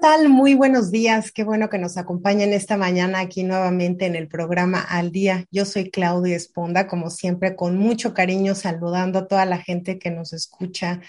[0.00, 0.30] tal?
[0.30, 1.30] Muy buenos días.
[1.30, 5.44] Qué bueno que nos acompañen esta mañana aquí nuevamente en el programa Al Día.
[5.50, 10.10] Yo soy Claudia Esponda, como siempre, con mucho cariño saludando a toda la gente que
[10.10, 11.00] nos escucha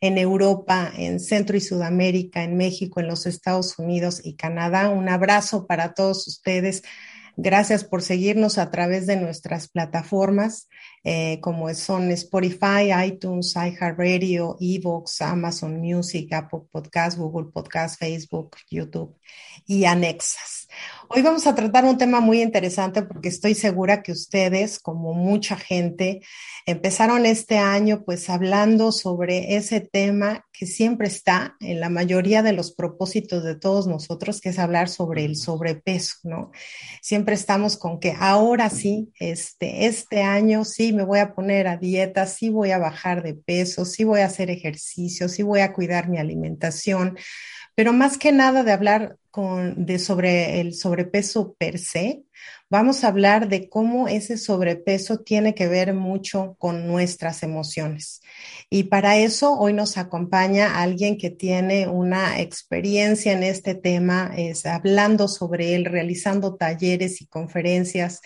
[0.00, 4.88] en Europa, en Centro y Sudamérica, en México, en los Estados Unidos y Canadá.
[4.88, 6.82] Un abrazo para todos ustedes.
[7.40, 10.68] Gracias por seguirnos a través de nuestras plataformas,
[11.04, 19.16] eh, como son Spotify, iTunes, iHeartRadio, Evox, Amazon Music, Apple Podcast, Google Podcast, Facebook, YouTube
[19.68, 20.57] y anexas.
[21.10, 25.56] Hoy vamos a tratar un tema muy interesante porque estoy segura que ustedes, como mucha
[25.56, 26.20] gente,
[26.66, 32.52] empezaron este año pues hablando sobre ese tema que siempre está en la mayoría de
[32.52, 36.50] los propósitos de todos nosotros, que es hablar sobre el sobrepeso, ¿no?
[37.00, 41.78] Siempre estamos con que ahora sí, este, este año sí me voy a poner a
[41.78, 45.72] dieta, sí voy a bajar de peso, sí voy a hacer ejercicio, sí voy a
[45.72, 47.16] cuidar mi alimentación,
[47.78, 52.24] pero más que nada de hablar con, de sobre el sobrepeso per se,
[52.68, 58.20] vamos a hablar de cómo ese sobrepeso tiene que ver mucho con nuestras emociones.
[58.68, 64.66] Y para eso hoy nos acompaña alguien que tiene una experiencia en este tema, es
[64.66, 68.22] hablando sobre él, realizando talleres y conferencias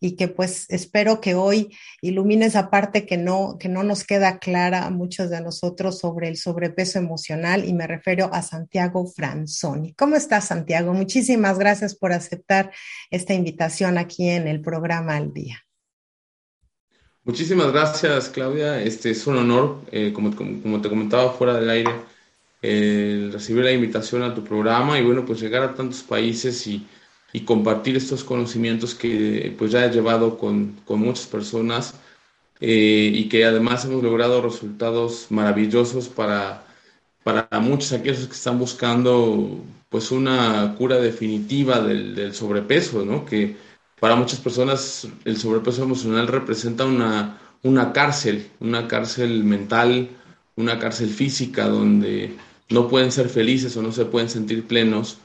[0.00, 4.38] y que pues espero que hoy ilumine esa parte que no, que no nos queda
[4.38, 9.94] clara a muchos de nosotros sobre el sobrepeso emocional y me refiero a Santiago Franzoni.
[9.94, 10.92] ¿Cómo estás, Santiago?
[10.92, 12.72] Muchísimas gracias por aceptar
[13.10, 15.62] esta invitación aquí en el programa Al Día.
[17.24, 18.80] Muchísimas gracias, Claudia.
[18.80, 21.90] Este es un honor, eh, como, como, te comentaba fuera del aire,
[22.62, 26.86] eh, recibir la invitación a tu programa y bueno, pues llegar a tantos países y,
[27.36, 31.92] y compartir estos conocimientos que pues ya he llevado con, con muchas personas
[32.60, 36.64] eh, y que además hemos logrado resultados maravillosos para,
[37.22, 43.26] para muchos aquellos que están buscando pues una cura definitiva del, del sobrepeso, ¿no?
[43.26, 43.56] Que
[44.00, 50.08] para muchas personas el sobrepeso emocional representa una, una cárcel, una cárcel mental,
[50.56, 52.34] una cárcel física donde
[52.70, 55.18] no pueden ser felices o no se pueden sentir plenos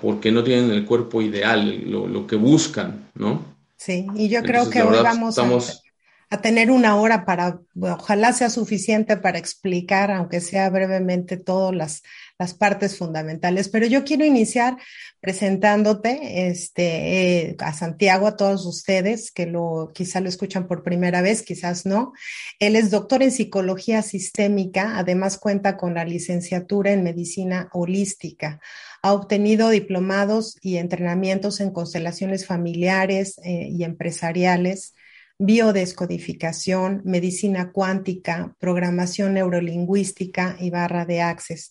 [0.00, 3.54] porque no tienen el cuerpo ideal, lo, lo que buscan, ¿no?
[3.76, 5.82] Sí, y yo creo Entonces, que hoy vamos estamos...
[6.30, 11.74] a, a, tener una hora para, ojalá sea suficiente para explicar, aunque sea brevemente, todas
[11.74, 12.02] las,
[12.38, 13.68] las partes fundamentales.
[13.68, 14.76] Pero yo quiero iniciar
[15.20, 21.22] presentándote este, eh, a Santiago, a todos ustedes que lo, quizá lo escuchan por primera
[21.22, 22.12] vez, quizás no.
[22.58, 28.60] Él es doctor en psicología sistémica, además cuenta con la licenciatura en medicina holística.
[29.04, 34.94] Ha obtenido diplomados y entrenamientos en constelaciones familiares eh, y empresariales,
[35.38, 41.70] biodescodificación, medicina cuántica, programación neurolingüística y barra de access.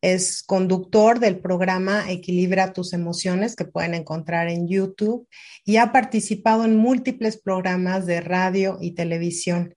[0.00, 5.28] Es conductor del programa Equilibra tus emociones que pueden encontrar en YouTube
[5.66, 9.74] y ha participado en múltiples programas de radio y televisión.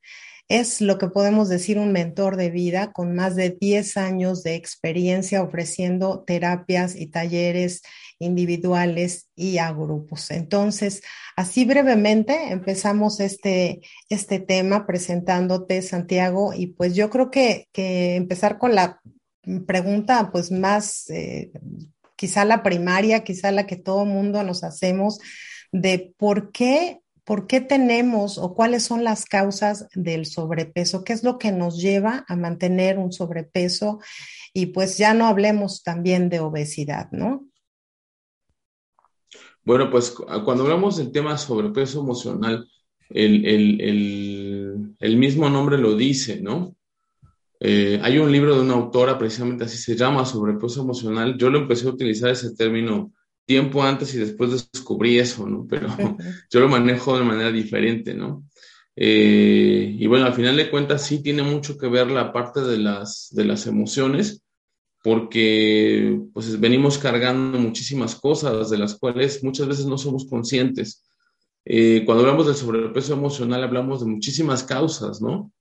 [0.53, 4.53] Es lo que podemos decir un mentor de vida con más de 10 años de
[4.53, 7.81] experiencia ofreciendo terapias y talleres
[8.19, 10.29] individuales y a grupos.
[10.29, 11.01] Entonces,
[11.35, 18.59] así brevemente empezamos este, este tema presentándote, Santiago, y pues yo creo que, que empezar
[18.59, 19.01] con la
[19.65, 21.51] pregunta pues más, eh,
[22.15, 25.17] quizá la primaria, quizá la que todo mundo nos hacemos,
[25.71, 31.03] de por qué ¿por qué tenemos o cuáles son las causas del sobrepeso?
[31.03, 33.99] ¿Qué es lo que nos lleva a mantener un sobrepeso?
[34.53, 37.47] Y pues ya no hablemos también de obesidad, ¿no?
[39.63, 42.67] Bueno, pues cuando hablamos del tema sobrepeso emocional,
[43.09, 46.75] el, el, el, el mismo nombre lo dice, ¿no?
[47.65, 51.37] Eh, hay un libro de una autora, precisamente así se llama, sobrepeso emocional.
[51.37, 53.13] Yo lo empecé a utilizar ese término
[53.45, 55.65] tiempo antes y después descubrí eso, ¿no?
[55.69, 55.87] Pero
[56.49, 58.45] yo lo manejo de manera diferente, ¿no?
[58.95, 62.77] Eh, y bueno, al final de cuentas sí tiene mucho que ver la parte de
[62.77, 64.43] las, de las emociones,
[65.03, 71.03] porque pues venimos cargando muchísimas cosas de las cuales muchas veces no somos conscientes.
[71.65, 75.51] Eh, cuando hablamos del sobrepeso emocional hablamos de muchísimas causas, ¿no?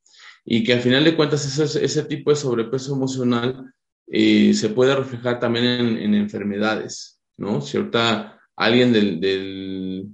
[0.45, 3.73] Y que al final de cuentas ese, ese tipo de sobrepeso emocional
[4.15, 7.61] eh, se puede reflejar también en, enfermedades, ¿no?
[7.61, 10.09] Si ahorita alguien del, del,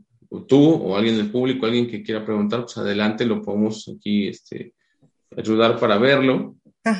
[0.46, 4.74] tú o alguien del público, alguien que quiera preguntar, pues adelante, lo podemos aquí este,
[5.36, 6.56] ayudar para verlo,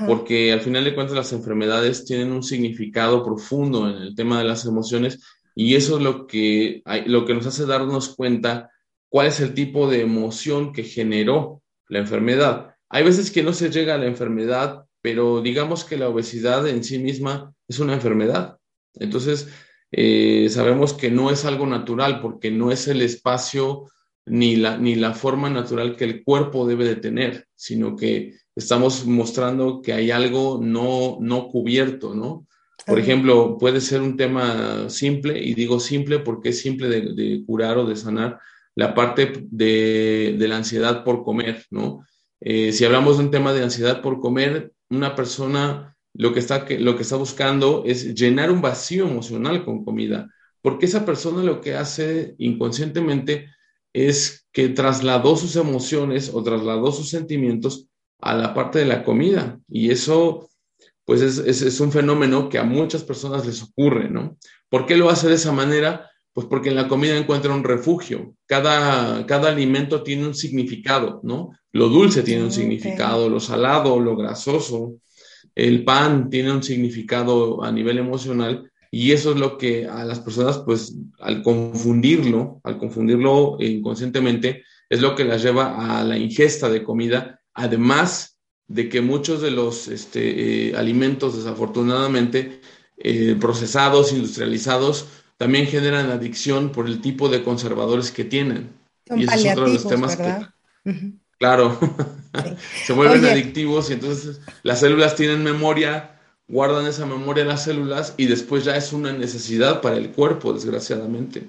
[0.06, 4.44] porque al final de cuentas las enfermedades tienen un significado profundo en el tema de
[4.44, 8.70] las emociones y eso es lo que, lo que nos hace darnos cuenta
[9.08, 12.74] cuál es el tipo de emoción que generó la enfermedad.
[12.90, 16.84] Hay veces que no se llega a la enfermedad, pero digamos que la obesidad en
[16.84, 18.58] sí misma es una enfermedad.
[18.94, 19.48] Entonces,
[19.90, 23.86] eh, sabemos que no es algo natural porque no es el espacio
[24.26, 29.06] ni la, ni la forma natural que el cuerpo debe de tener, sino que estamos
[29.06, 32.46] mostrando que hay algo no, no cubierto, ¿no?
[32.86, 37.76] Por ejemplo, puede ser un tema simple, y digo simple porque es simple de, curar
[37.76, 38.38] o de sanar
[38.74, 42.06] la parte de, de la ansiedad por comer, ¿no?
[42.40, 46.66] Eh, si hablamos de un tema de ansiedad por comer, una persona lo que, está,
[46.80, 50.28] lo que está buscando es llenar un vacío emocional con comida,
[50.60, 53.46] porque esa persona lo que hace inconscientemente
[53.92, 57.86] es que trasladó sus emociones o trasladó sus sentimientos
[58.20, 59.60] a la parte de la comida.
[59.68, 60.50] Y eso,
[61.04, 64.36] pues es, es, un fenómeno que a muchas personas les ocurre, ¿no?
[64.68, 66.10] ¿Por qué lo hace de esa manera?
[66.32, 68.34] Pues porque en la comida encuentra un refugio.
[68.46, 71.52] Cada, cada alimento tiene un significado, ¿no?
[71.70, 74.94] Lo dulce tiene un significado, lo salado, lo grasoso.
[75.58, 80.20] El pan tiene un significado a nivel emocional y eso es lo que a las
[80.20, 86.68] personas, pues al confundirlo, al confundirlo inconscientemente, es lo que las lleva a la ingesta
[86.68, 88.38] de comida, además
[88.68, 92.60] de que muchos de los este, eh, alimentos, desafortunadamente,
[92.96, 95.08] eh, procesados, industrializados,
[95.38, 98.70] también generan adicción por el tipo de conservadores que tienen.
[99.10, 101.18] y ese es otro de los temas que...
[101.38, 101.78] Claro,
[102.84, 108.14] se vuelven adictivos y entonces las células tienen memoria, guardan esa memoria en las células
[108.16, 111.48] y después ya es una necesidad para el cuerpo, desgraciadamente.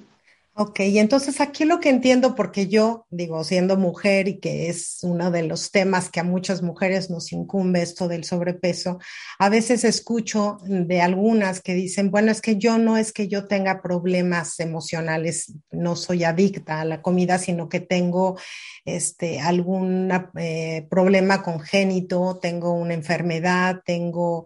[0.61, 4.97] Ok, y entonces aquí lo que entiendo, porque yo digo, siendo mujer y que es
[5.03, 8.99] uno de los temas que a muchas mujeres nos incumbe esto del sobrepeso,
[9.39, 13.47] a veces escucho de algunas que dicen, bueno, es que yo no es que yo
[13.47, 18.37] tenga problemas emocionales, no soy adicta a la comida, sino que tengo
[18.83, 24.45] este, algún eh, problema congénito, tengo una enfermedad, tengo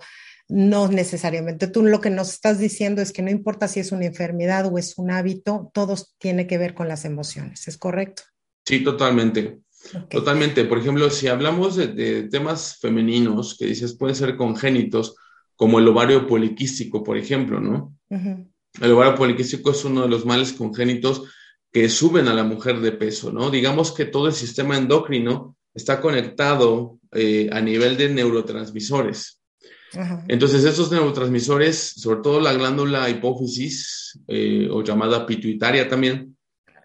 [0.54, 1.66] no necesariamente.
[1.66, 4.78] Tú lo que nos estás diciendo es que no importa si es una enfermedad o
[4.78, 8.22] es un hábito, todo tiene que ver con las emociones, ¿es correcto?
[8.64, 9.62] Sí, totalmente.
[10.12, 10.64] Totalmente.
[10.66, 15.16] Por ejemplo, si hablamos de, temas femeninos que dices pueden ser congénitos,
[15.56, 17.98] como el ovario poliquístico, por ejemplo, ¿no?
[18.10, 21.24] El ovario poliquístico es uno de los males congénitos
[21.72, 23.50] que suben a la mujer de peso, ¿no?
[23.50, 29.43] Digamos que todo el sistema endocrino está conectado eh, a nivel de neurotransmisores.
[30.28, 36.36] Entonces, estos neurotransmisores, sobre todo la glándula hipófisis eh, o llamada pituitaria también,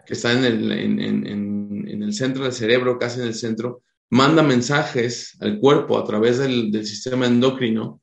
[0.06, 5.36] que está en el, en, el, centro del cerebro, casi en el centro, manda mensajes
[5.40, 8.00] al cuerpo a través del, sistema endocrino,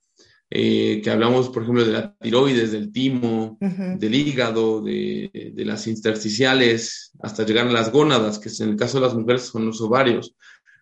[0.50, 7.12] eh, que hablamos, por ejemplo, de la tiroides, del timo, del hígado, de, las intersticiales,
[7.19, 10.35] hasta llegar a las gónadas, que en el caso de las mujeres son los ovarios.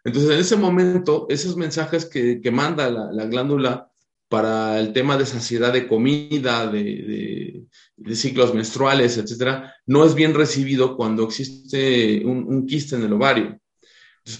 [0.03, 3.92] Entonces, en ese momento, esos mensajes que, manda la glándula
[4.29, 7.65] para el tema de saciedad de comida, de,
[8.13, 13.59] ciclos menstruales, etcétera, no es bien recibido cuando existe un, quiste en el ovario.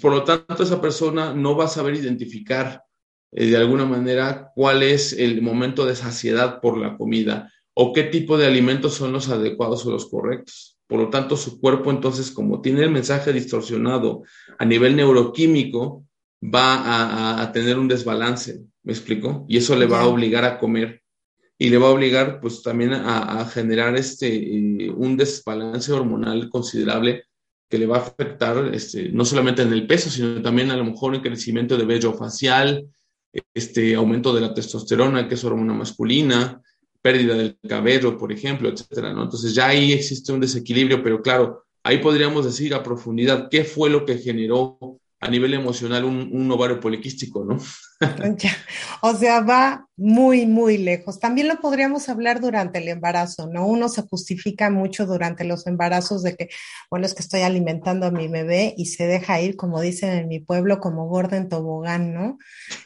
[0.02, 2.84] Por lo tanto, esa persona no va a saber identificar
[3.32, 8.04] eh, de alguna manera cuál es el momento de saciedad por la comida o qué
[8.04, 10.78] tipo de alimentos son los adecuados o los correctos.
[10.88, 14.24] Por lo tanto, su cuerpo entonces, como tiene el mensaje distorsionado
[14.58, 16.06] a nivel neuroquímico,
[16.44, 18.73] va a tener un desbalance.
[18.84, 19.46] ¿Me explico?
[19.48, 21.02] Y eso le va a obligar a comer
[21.58, 27.24] y le va a obligar pues también a, generar este, eh, un desbalance hormonal considerable
[27.70, 30.84] que le va a afectar este, no solamente en el peso, sino también a lo
[30.84, 32.88] mejor en crecimiento de vello facial,
[33.54, 36.62] este aumento de la testosterona, que es hormona masculina,
[37.02, 39.24] pérdida del cabello, por ejemplo, etcétera, ¿no?
[39.24, 43.90] Entonces ya ahí existe un desequilibrio, pero claro, ahí podríamos decir a profundidad qué fue
[43.90, 44.78] lo que generó
[45.24, 47.58] a nivel emocional un, un ovario poliquístico, ¿no?
[49.02, 51.20] o sea, va muy, muy lejos.
[51.20, 53.66] También lo podríamos hablar durante el embarazo, ¿no?
[53.66, 56.50] Uno se justifica mucho durante los embarazos de que,
[56.90, 60.28] bueno, es que estoy alimentando a mi bebé y se deja ir, como dicen en
[60.28, 62.38] mi pueblo, como gorda en tobogán, ¿no?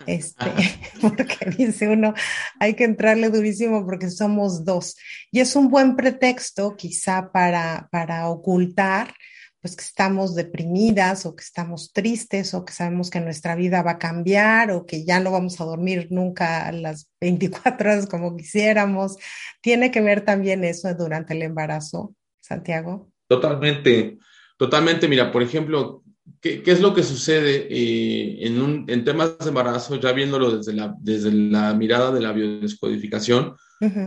[0.06, 0.46] Este,
[1.02, 2.14] porque dice uno,
[2.60, 4.96] hay que entrarle durísimo porque somos dos.
[5.32, 9.16] Y es un buen pretexto quizá para, para ocultar
[9.62, 13.92] pues que estamos deprimidas o que estamos tristes o que sabemos que nuestra vida va
[13.92, 18.36] a cambiar o que ya no vamos a dormir nunca a las 24 horas como
[18.36, 19.18] quisiéramos.
[19.62, 23.12] ¿Tiene que ver también eso durante el embarazo, Santiago?
[23.28, 24.18] Totalmente,
[24.58, 25.08] totalmente.
[25.08, 26.04] Mira, por ejemplo,
[26.40, 30.74] ¿qué, es lo que sucede eh, en, un, en, temas de embarazo, ya viéndolo desde
[30.74, 33.56] la, desde la mirada de la biodescodificación?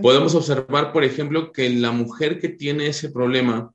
[0.03, 3.73] Podemos observar, por ejemplo, que la mujer que tiene ese problema,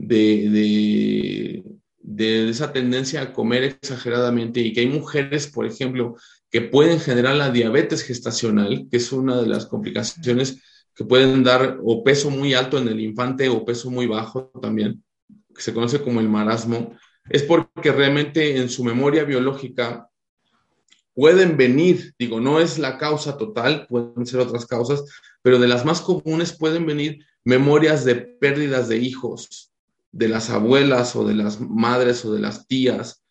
[0.00, 1.62] de,
[1.98, 6.16] de, esa tendencia a comer exageradamente y que hay mujeres, por ejemplo,
[6.50, 10.60] que pueden generar la diabetes gestacional, que es una de las complicaciones
[10.94, 15.04] que pueden dar o peso muy alto en el infante o peso muy bajo también,
[15.54, 16.96] que se conoce como el marasmo,
[17.28, 20.08] es porque realmente en su memoria biológica
[21.14, 25.04] pueden venir, digo, no es la causa total, pueden ser otras causas,
[25.42, 29.69] pero de las más comunes pueden venir memorias de pérdidas de hijos,
[30.12, 33.22] de las abuelas o de las madres o de las tías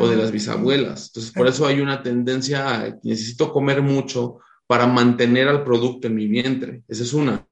[0.00, 1.06] o de las ah, bisabuelas.
[1.08, 6.14] Entonces, por eso hay una tendencia a necesito comer mucho para mantener al producto en
[6.14, 6.82] mi vientre.
[6.88, 7.46] Esa es una.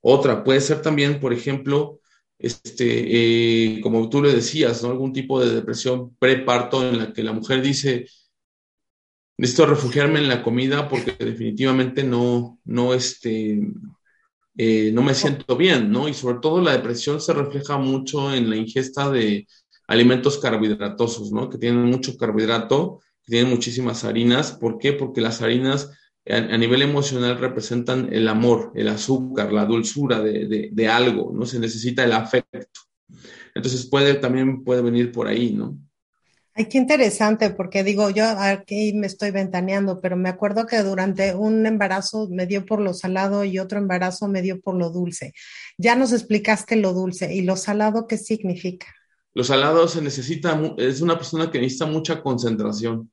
[0.00, 2.00] Otra puede ser también, por ejemplo,
[2.38, 4.90] este, eh, como tú le decías, ¿no?
[4.90, 8.06] algún tipo de depresión preparto en la que la mujer dice,
[9.36, 13.60] necesito refugiarme en la comida porque definitivamente no, no, este,
[14.56, 16.08] eh, no me siento bien, ¿no?
[16.08, 19.46] Y sobre todo la depresión se refleja mucho en la ingesta de
[19.88, 21.48] alimentos carbohidratosos, ¿no?
[21.48, 24.52] Que tienen mucho carbohidrato, que tienen muchísimas harinas.
[24.52, 24.92] ¿Por qué?
[24.92, 25.90] Porque las harinas
[26.26, 31.44] a, nivel emocional representan el amor, el azúcar, la dulzura de, de algo, ¿no?
[31.46, 32.80] Se necesita el afecto.
[33.54, 35.78] Entonces puede, también puede venir por ahí, ¿no?
[36.56, 41.34] Ay, qué interesante, porque digo, yo aquí me estoy ventaneando, pero me acuerdo que durante
[41.34, 45.34] un embarazo me dio por lo salado y otro embarazo me dio por lo dulce.
[45.78, 48.86] Ya nos explicaste lo dulce y lo salado, ¿qué significa?
[49.32, 53.10] Lo salado se necesita, es una persona que necesita mucha concentración.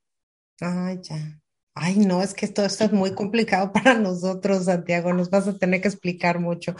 [0.59, 1.41] Ay, ya.
[1.73, 5.13] Ay, no, es que esto, esto es muy complicado para nosotros, Santiago.
[5.13, 6.75] Nos vas a tener que explicar mucho.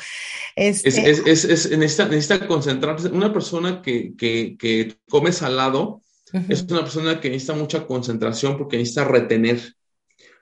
[0.56, 0.90] Este...
[0.90, 3.08] Es, es, es, necesita, necesita, concentrarse.
[3.08, 6.01] Una persona que, que, que come salado
[6.50, 9.76] es una persona que necesita mucha concentración porque necesita retener.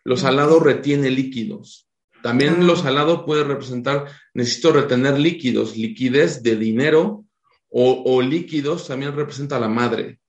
[0.03, 1.87] Lo salado retiene líquidos.
[2.21, 7.25] También lo salado puede representar, necesito retener líquidos, liquidez de dinero
[7.71, 10.19] o, líquidos también representa la madre.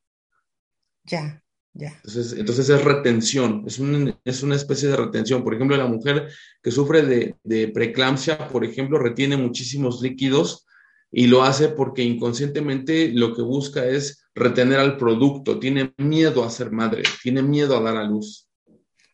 [1.05, 1.88] Ya, ya.
[1.97, 3.81] Entonces, entonces es retención, es,
[4.25, 5.43] es, una especie de retención.
[5.43, 6.29] Por ejemplo, la mujer
[6.62, 10.67] que sufre de, de preeclampsia, por ejemplo, retiene muchísimos líquidos
[11.11, 16.51] y lo hace porque inconscientemente lo que busca es retener al producto, tiene miedo a
[16.51, 18.49] ser madre, tiene miedo a dar a luz.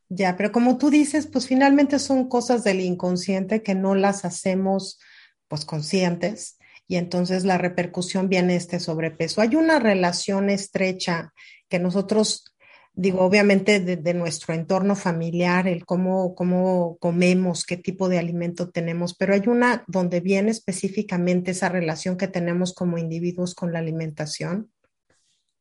[0.09, 5.01] Ya, pero como tú dices, pues finalmente son cosas del inconsciente que no las hacemos
[5.49, 9.41] pues conscientes y entonces la repercusión viene este sobrepeso.
[9.41, 11.33] Hay una relación estrecha
[11.69, 12.57] que nosotros
[12.97, 19.15] digo, obviamente de, nuestro entorno familiar, el cómo, cómo comemos, qué tipo de alimento tenemos,
[19.15, 24.71] pero hay una donde viene específicamente esa relación que tenemos como individuos con la alimentación.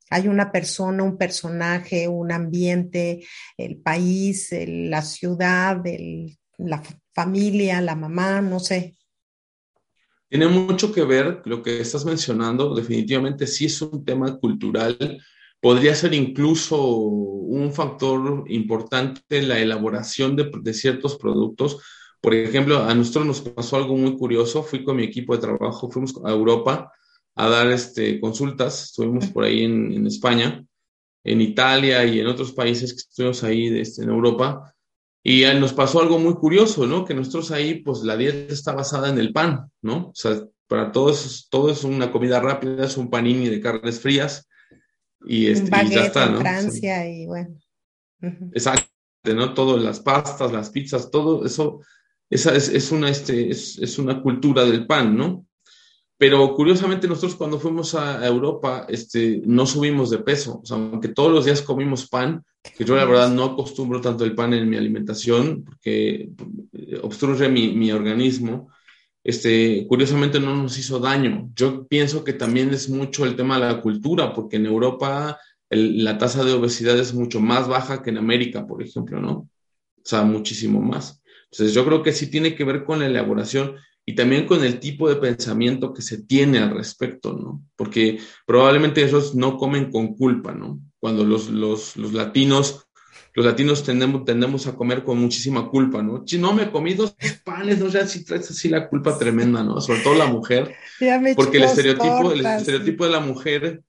[0.09, 3.25] Hay una persona, un personaje, un ambiente,
[3.57, 5.81] el país, la ciudad,
[6.57, 6.83] la
[7.13, 8.95] familia, la mamá, no sé.
[10.29, 14.97] Tiene mucho que ver lo que estás mencionando, definitivamente sí es un tema cultural,
[15.61, 21.81] podría ser incluso un factor importante la elaboración de, ciertos productos.
[22.21, 24.63] Por ejemplo, a nosotros nos pasó algo muy curioso.
[24.63, 26.91] Fui con mi equipo de trabajo, fuimos a Europa
[27.35, 28.85] a dar este, consultas.
[28.85, 30.65] Estuvimos por ahí en, España,
[31.23, 34.73] en Italia y en otros países que estuvimos ahí este, en Europa.
[35.23, 37.03] Y nos pasó algo muy curioso, ¿no?
[37.03, 40.09] Que nosotros ahí, pues la dieta está basada en el pan, ¿no?
[40.09, 44.47] O sea, para todos, todo es una comida rápida, es un panini de carnes frías
[45.25, 46.39] y, este, ya está, ¿no?
[46.39, 47.57] Francia y bueno.
[48.53, 48.87] Exacto,
[49.25, 49.53] ¿no?
[49.53, 51.81] Todo, las pastas, las pizzas, todo eso,
[52.29, 55.45] esa es, es una, este, es, es, una cultura del pan, ¿no?
[56.17, 61.09] Pero curiosamente nosotros cuando fuimos a Europa, este, no subimos de peso, o sea, aunque
[61.09, 62.43] todos los días comimos pan,
[62.77, 66.29] que yo la verdad no acostumbro tanto el pan en mi alimentación, porque
[67.01, 68.69] obstruye mi, mi organismo,
[69.25, 71.49] este, curiosamente no nos hizo daño.
[71.55, 76.17] Yo pienso que también es mucho el tema de la cultura, porque en Europa la
[76.17, 79.31] tasa de obesidad es mucho más baja que en América, por ejemplo, ¿no?
[79.31, 79.49] O
[80.03, 81.21] sea, muchísimo más.
[81.51, 84.79] Entonces, yo creo que sí tiene que ver con la elaboración y también con el
[84.79, 87.63] tipo de pensamiento que se tiene al respecto, ¿no?
[87.75, 90.79] Porque probablemente ellos no comen con culpa, ¿no?
[90.99, 92.87] Cuando los, los, los latinos,
[93.33, 96.23] los latinos tendemos, tendemos a comer con muchísima culpa, ¿no?
[96.27, 97.87] Si no me comí dos panes, ¿no?
[97.87, 99.81] Ya sí traes así la culpa tremenda, ¿no?
[99.81, 100.75] Sobre todo la mujer.
[101.35, 103.83] porque el estereotipo, el estereotipo de la mujer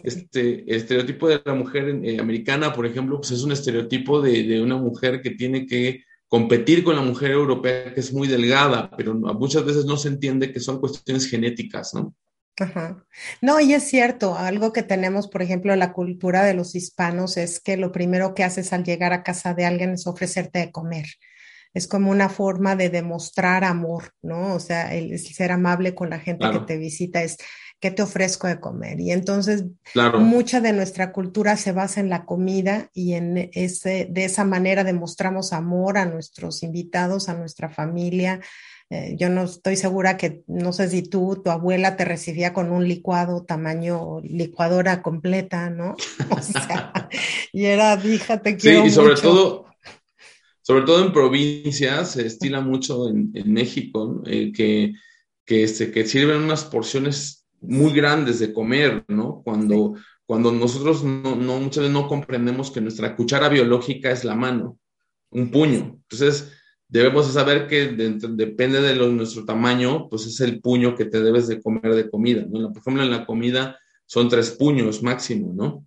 [0.00, 4.42] este, el estereotipo de la mujer eh, americana, por ejemplo, pues es un estereotipo de,
[4.44, 6.02] de, una mujer que tiene que
[6.32, 10.50] competir con la mujer europea, que es muy delgada, pero muchas veces no se entiende
[10.50, 12.14] que son cuestiones genéticas, ¿no?
[12.58, 13.04] Ajá.
[13.42, 17.36] No, y es cierto, algo que tenemos, por ejemplo, en la cultura de los hispanos
[17.36, 20.72] es que lo primero que haces al llegar a casa de alguien es ofrecerte de
[20.72, 21.04] comer.
[21.74, 24.54] Es como una forma de demostrar amor, ¿no?
[24.54, 27.36] O sea, el, ser amable con la gente que te visita es
[27.82, 29.00] ¿qué te ofrezco de comer?
[29.00, 29.64] Y entonces
[30.20, 34.84] mucha de nuestra cultura se basa en la comida y en ese, de esa manera
[34.84, 38.40] demostramos amor a nuestros invitados, a nuestra familia.
[38.88, 42.70] Eh, yo no estoy segura que, no sé si tú, tu abuela te recibía con
[42.70, 45.96] un licuado tamaño licuadora completa, ¿no?
[46.30, 47.08] O sea,
[47.52, 49.66] y era, fíjate, Sí, y sobre todo,
[50.60, 54.92] sobre todo en provincias, se estila mucho en, México, eh, que,
[55.44, 59.42] que, este, que sirven unas porciones muy grandes de comer, ¿no?
[59.44, 59.94] Cuando,
[60.26, 64.78] cuando nosotros no, no, muchas veces no comprendemos que nuestra cuchara biológica es la mano,
[65.30, 65.98] un puño.
[66.02, 66.52] Entonces,
[66.88, 71.62] debemos saber que depende de nuestro tamaño, pues es el puño que te debes de
[71.62, 72.72] comer de comida, ¿no?
[72.72, 75.86] Por ejemplo, en la comida son tres puños máximo, ¿no?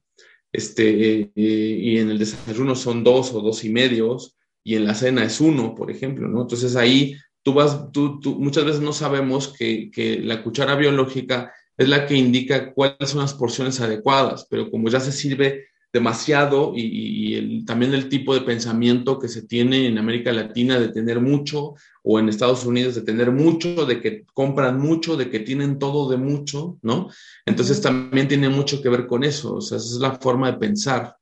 [0.52, 4.96] Este, eh, y en el desayuno son dos o dos y medios, y en la
[4.96, 6.42] cena es uno, por ejemplo, ¿no?
[6.42, 11.54] Entonces ahí tú vas, tú, tú muchas veces no sabemos que, que la cuchara biológica
[11.78, 15.66] es la que indica cuáles son las porciones adecuadas, pero como ya se sirve
[15.96, 21.22] demasiado y, también el tipo de pensamiento que se tiene en América Latina de tener
[21.22, 25.80] mucho o en Estados Unidos de tener mucho, de que compran mucho, de que tienen
[25.80, 27.10] todo de mucho, ¿no?
[27.46, 30.58] Entonces también tiene mucho que ver con eso, o sea, esa es la forma de
[30.58, 31.16] pensar.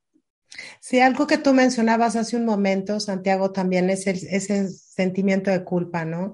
[0.79, 6.03] Sí, algo que tú mencionabas hace un momento, Santiago, también es ese sentimiento de culpa,
[6.03, 6.33] ¿no?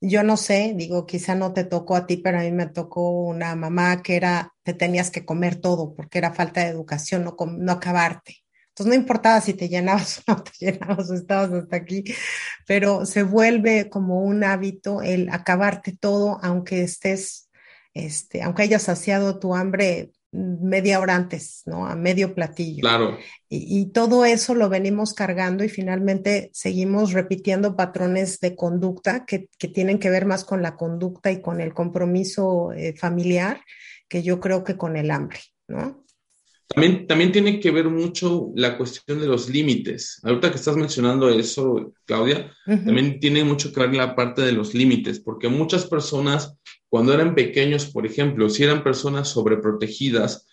[0.00, 3.10] Yo no sé, digo, quizá no te tocó a ti, pero a mí me tocó
[3.10, 7.36] una mamá que era, te tenías que comer todo porque era falta de educación, no,
[7.58, 8.38] no acabarte.
[8.68, 12.04] Entonces no importaba si te llenabas o no te llenabas o estabas hasta aquí,
[12.66, 17.50] pero se vuelve como un hábito el acabarte todo, aunque estés,
[17.94, 21.86] este, aunque hayas saciado tu hambre media hora antes, ¿no?
[21.86, 22.80] A medio platillo.
[22.80, 23.18] Claro.
[23.48, 29.98] Y, todo eso lo venimos cargando y finalmente seguimos repitiendo patrones de conducta que, tienen
[29.98, 33.60] que ver más con la conducta y con el compromiso eh, familiar
[34.08, 36.04] que yo creo que con el hambre, ¿no?
[36.72, 40.20] También, también tiene que ver mucho la cuestión de los límites.
[40.22, 44.72] Ahorita que estás mencionando eso, Claudia, también tiene mucho que ver la parte de los
[44.72, 46.56] límites, porque muchas personas
[46.90, 50.46] cuando eran pequeños, por ejemplo, si eran personas sobreprotegidas,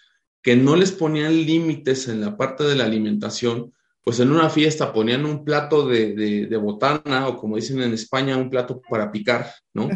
[0.43, 3.73] que no les ponían límites en la parte de la alimentación,
[4.03, 8.49] pues en una fiesta ponían un plato de, botana o como dicen en España, un
[8.49, 9.89] plato para picar, ¿no?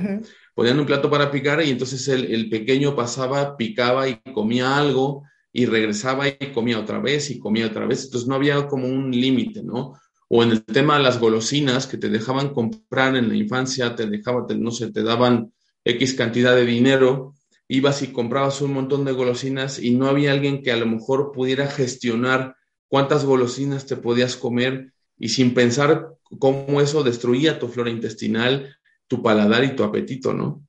[0.53, 5.23] Ponían un plato para picar y entonces el, pequeño pasaba, picaba y comía algo
[5.53, 8.03] y regresaba y comía otra vez y comía otra vez.
[8.03, 9.93] Entonces no había como un límite, ¿no?
[10.27, 14.07] O en el tema de las golosinas que te dejaban comprar en la infancia, te
[14.07, 15.53] dejaban, no sé, te daban
[15.85, 17.33] X cantidad de dinero,
[17.67, 21.31] ibas y comprabas un montón de golosinas y no había alguien que a lo mejor
[21.31, 22.55] pudiera gestionar
[22.87, 28.75] cuántas golosinas te podías comer y sin pensar cómo eso destruía tu flora intestinal,
[29.07, 30.63] tu paladar y tu apetito, ¿no?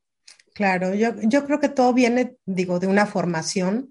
[0.55, 3.90] Claro, yo, yo creo que todo viene, digo, de una formación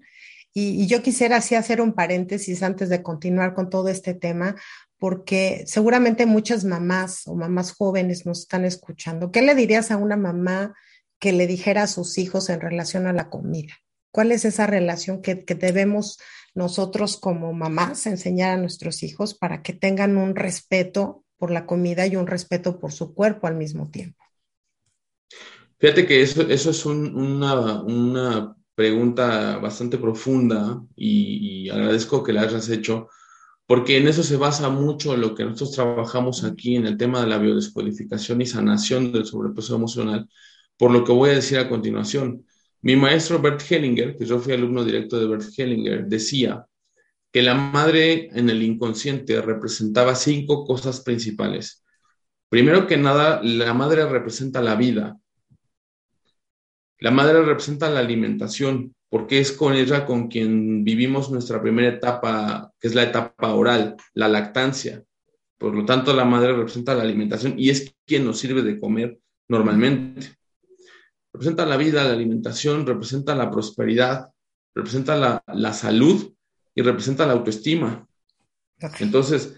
[0.54, 4.54] y, y, yo quisiera así hacer un paréntesis antes de continuar con todo este tema,
[4.98, 9.32] porque seguramente muchas mamás o mamás jóvenes nos están escuchando.
[9.32, 10.74] ¿Qué le dirías a una mamá
[11.22, 13.74] que le dijera a sus hijos en relación a la comida?
[14.10, 16.18] ¿Cuál es esa relación que, debemos
[16.52, 22.08] nosotros como mamás enseñar a nuestros hijos para que tengan un respeto por la comida
[22.08, 24.18] y un respeto por su cuerpo al mismo tiempo?
[25.78, 32.68] Fíjate que eso, eso es una, pregunta bastante profunda y, y, agradezco que la hayas
[32.68, 33.08] hecho,
[33.64, 37.28] porque en eso se basa mucho lo que nosotros trabajamos aquí en el tema de
[37.28, 40.28] la biodescodificación y sanación del sobrepeso emocional,
[40.82, 42.44] por lo que voy a decir a continuación.
[42.80, 46.66] Mi maestro Bert Hellinger, que yo fui alumno directo de Bert Hellinger, decía
[47.30, 51.84] que la madre en el inconsciente representaba cinco cosas principales.
[52.48, 55.16] Primero que nada, la madre representa la vida.
[56.98, 62.72] La madre representa la alimentación, porque es con ella con quien vivimos nuestra primera etapa,
[62.80, 65.04] que es la etapa oral, la lactancia.
[65.58, 69.20] Por lo tanto, la madre representa la alimentación y es quien nos sirve de comer
[69.46, 70.41] normalmente.
[71.32, 74.30] Representa la vida, la alimentación, representa la prosperidad,
[74.74, 76.34] representa la, salud
[76.74, 78.06] y representa la autoestima.
[78.98, 79.54] Entonces,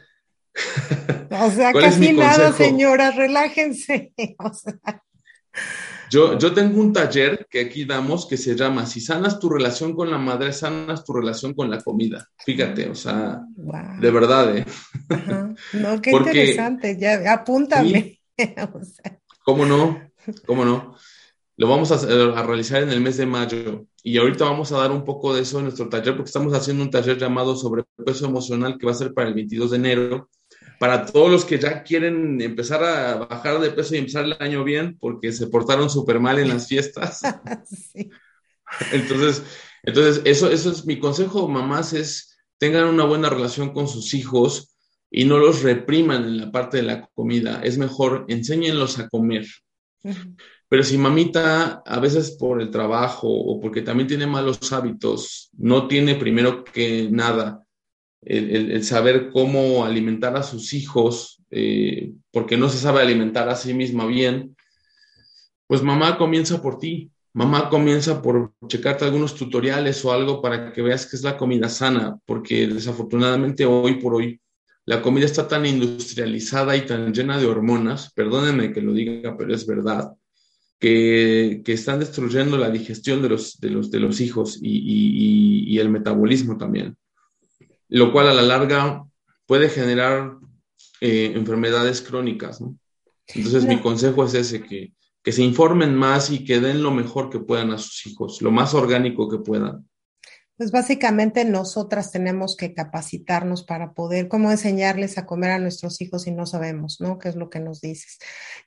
[1.31, 4.13] o sea, casi nada, señora, relájense.
[6.11, 9.95] yo, yo tengo un taller que aquí damos que se llama Si sanas tu relación
[9.95, 12.29] con la madre, sanas tu relación con la comida.
[12.45, 13.41] Fíjate, o sea,
[14.01, 14.65] de verdad, ¿eh?
[15.73, 18.21] No, qué interesante, ya, apúntame.
[19.45, 20.01] ¿Cómo no?
[20.47, 20.95] ¿Cómo no?
[21.57, 24.91] Lo vamos a, a, realizar en el mes de mayo y ahorita vamos a dar
[24.91, 28.77] un poco de eso en nuestro taller porque estamos haciendo un taller llamado sobrepeso emocional
[28.77, 30.31] que va a ser para el 22 de enero.
[30.81, 34.65] Para todos los que ya quieren empezar a bajar de peso y empezar el año
[34.65, 37.21] bien porque se portaron súper mal en las fiestas.
[38.93, 39.43] Entonces,
[39.85, 44.75] entonces eso, eso es mi consejo, mamás, es tengan una buena relación con sus hijos
[45.11, 47.61] y no los repriman en la parte de la comida.
[47.63, 49.47] Es mejor, enséñenlos a comer.
[50.75, 55.87] Pero si mamita, a veces por el trabajo o porque también tiene malos hábitos, no
[55.87, 57.65] tiene primero que nada
[58.21, 63.73] el, saber cómo alimentar a sus hijos, eh, porque no se sabe alimentar a sí
[63.73, 64.57] misma bien,
[65.69, 67.13] pues mamá comienza por ti.
[67.35, 71.69] Mamá comienza por checarte algunos tutoriales o algo para que veas qué es la comida
[71.69, 74.41] sana, porque desafortunadamente hoy por hoy
[74.87, 79.55] la comida está tan industrializada y tan llena de hormonas, perdónenme que lo diga, pero
[79.55, 80.17] es verdad,
[80.79, 86.57] que, están destruyendo la digestión de los, de los, de los hijos y, el metabolismo
[86.57, 86.97] también,
[87.89, 89.05] lo cual a la larga
[89.45, 90.37] puede generar
[91.01, 92.63] eh, enfermedades crónicas.
[93.35, 97.29] Entonces mi consejo es ese, que, que se informen más y que den lo mejor
[97.29, 99.89] que puedan a sus hijos, lo más orgánico que puedan.
[100.57, 106.23] Pues básicamente nosotras tenemos que capacitarnos para poder, cómo enseñarles a comer a nuestros hijos
[106.23, 107.19] si no sabemos, ¿no?
[107.19, 108.19] ¿Qué es lo que nos dices?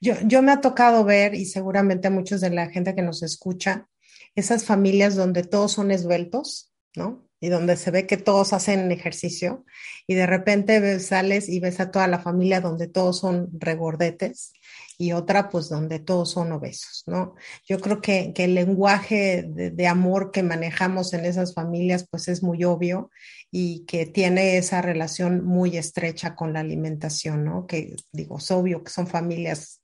[0.01, 3.87] Yo, yo me ha tocado ver, y seguramente muchos de la gente que nos escucha,
[4.35, 7.25] esas familias donde todos son esbeltos, ¿no?
[7.39, 9.63] Y donde se ve que todos hacen ejercicio
[10.07, 14.53] y de repente sales y ves a toda la familia donde todos son regordetes
[14.97, 17.35] y otra pues donde todos son obesos, ¿no?
[17.67, 22.63] Yo creo que, el lenguaje de, amor que manejamos en esas familias pues es muy
[22.63, 23.11] obvio
[23.51, 27.67] y que tiene esa relación muy estrecha con la alimentación, ¿no?
[27.67, 29.81] Que digo, es obvio que son familias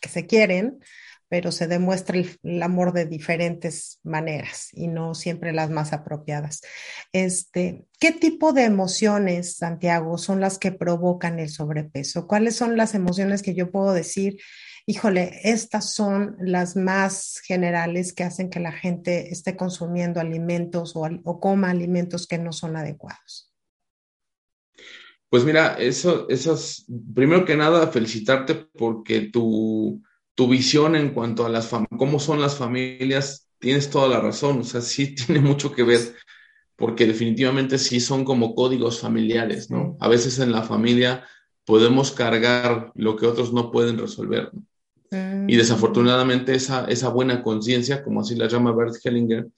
[0.00, 0.80] que se quieren,
[1.28, 6.62] pero se demuestra el, amor de diferentes maneras y no siempre las más apropiadas.
[7.12, 12.26] Este, ¿Qué tipo de emociones, Santiago, son las que provocan el sobrepeso?
[12.26, 14.38] ¿Cuáles son las emociones que yo puedo decir?
[14.86, 21.06] Híjole, estas son las más generales que hacen que la gente esté consumiendo alimentos o,
[21.24, 23.52] o coma alimentos que no son adecuados.
[25.28, 30.02] Pues mira, eso, eso es, primero que nada, felicitarte porque tu,
[30.38, 34.62] tu visión en cuanto a las cómo son las familias, tienes toda la razón, o
[34.62, 35.98] sea, sí tiene mucho que ver,
[36.76, 39.96] porque definitivamente sí son como códigos familiares, ¿no?
[39.98, 41.26] A veces en la familia
[41.64, 44.52] podemos cargar lo que otros no pueden resolver.
[45.10, 45.46] Y mm.
[45.48, 49.48] desafortunadamente esa, esa buena conciencia, como así la llama Bert Hellinger,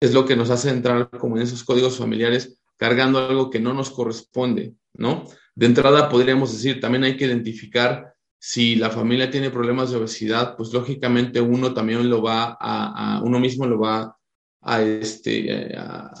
[0.00, 3.72] es lo que nos hace entrar como en esos códigos familiares cargando algo que no
[3.72, 5.26] nos corresponde, ¿no?
[5.54, 8.13] De entrada podríamos decir, también hay que identificar
[8.46, 13.40] si la familia tiene problemas de obesidad, pues lógicamente uno también lo va a, uno
[13.40, 14.18] mismo lo va
[14.60, 16.12] a, este, a,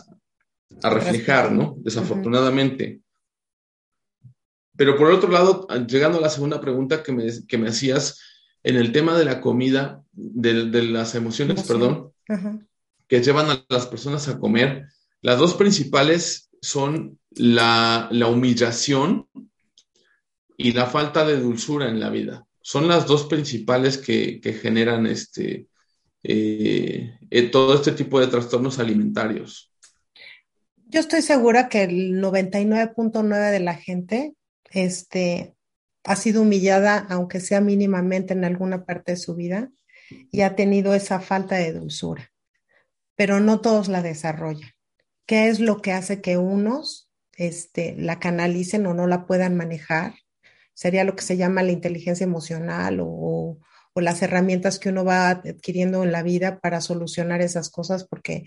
[0.84, 1.74] reflejar, ¿no?
[1.80, 3.02] Desafortunadamente.
[4.74, 8.18] Pero por otro lado, llegando a la segunda pregunta que me, que me hacías,
[8.62, 12.14] en el tema de la comida, de, las emociones, perdón,
[13.06, 14.86] que llevan a las personas a comer,
[15.20, 19.28] las dos principales son la, la humillación
[20.56, 22.46] y la falta de dulzura en la vida.
[22.60, 25.66] Son las dos principales que, generan este,
[26.22, 29.70] eh, eh, todo este tipo de trastornos alimentarios.
[30.86, 34.34] Yo estoy segura que el 99.9 de la gente
[34.70, 35.54] este,
[36.04, 39.70] ha sido humillada, aunque sea mínimamente en alguna parte de su vida,
[40.30, 42.30] y ha tenido esa falta de dulzura,
[43.16, 44.70] pero no todos la desarrollan.
[45.26, 50.14] ¿Qué es lo que hace que unos este, la canalicen o no la puedan manejar?
[50.74, 53.58] Sería lo que se llama la inteligencia emocional o,
[53.96, 58.44] las herramientas que uno va adquiriendo en la vida para solucionar esas cosas, porque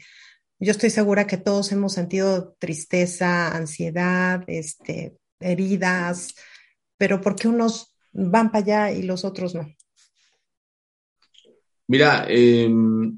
[0.60, 6.36] yo estoy segura que todos hemos sentido tristeza, ansiedad, este, heridas,
[6.98, 9.74] pero ¿por qué unos van para allá y los otros no?
[11.88, 13.18] Mira, em,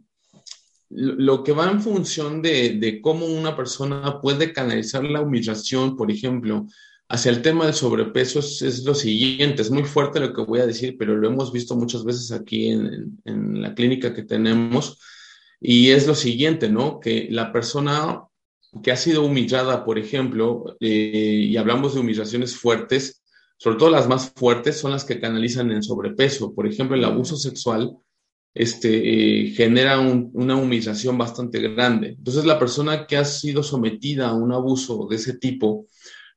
[0.89, 6.11] lo que va en función de, de, cómo una persona puede canalizar la humillación, por
[6.11, 6.67] ejemplo,
[7.09, 9.63] hacia el tema del sobrepeso es, lo siguiente.
[9.63, 12.69] Es muy fuerte lo que voy a decir, pero lo hemos visto muchas veces aquí
[12.69, 14.99] en, en la clínica que tenemos.
[15.59, 16.99] Y es lo siguiente, ¿no?
[16.99, 18.23] Que la persona
[18.83, 23.23] que ha sido humillada, por ejemplo, eh, y hablamos de humillaciones fuertes,
[23.57, 26.53] sobre todo las más fuertes son las que canalizan en sobrepeso.
[26.53, 27.97] Por ejemplo, el abuso sexual
[28.53, 32.15] este, eh, genera una humillación bastante grande.
[32.17, 35.87] Entonces, la persona que ha sido sometida a un abuso de ese tipo,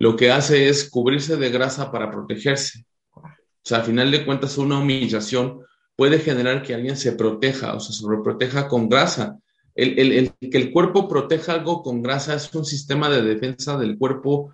[0.02, 2.84] lo que hace es cubrirse de grasa para protegerse.
[3.14, 3.22] O
[3.62, 5.60] sea, al final de cuentas, una humillación
[5.94, 9.38] puede generar que alguien se proteja, o sea, se sobreproteja con grasa.
[9.76, 14.52] El, que el cuerpo proteja algo con grasa es un sistema de defensa del cuerpo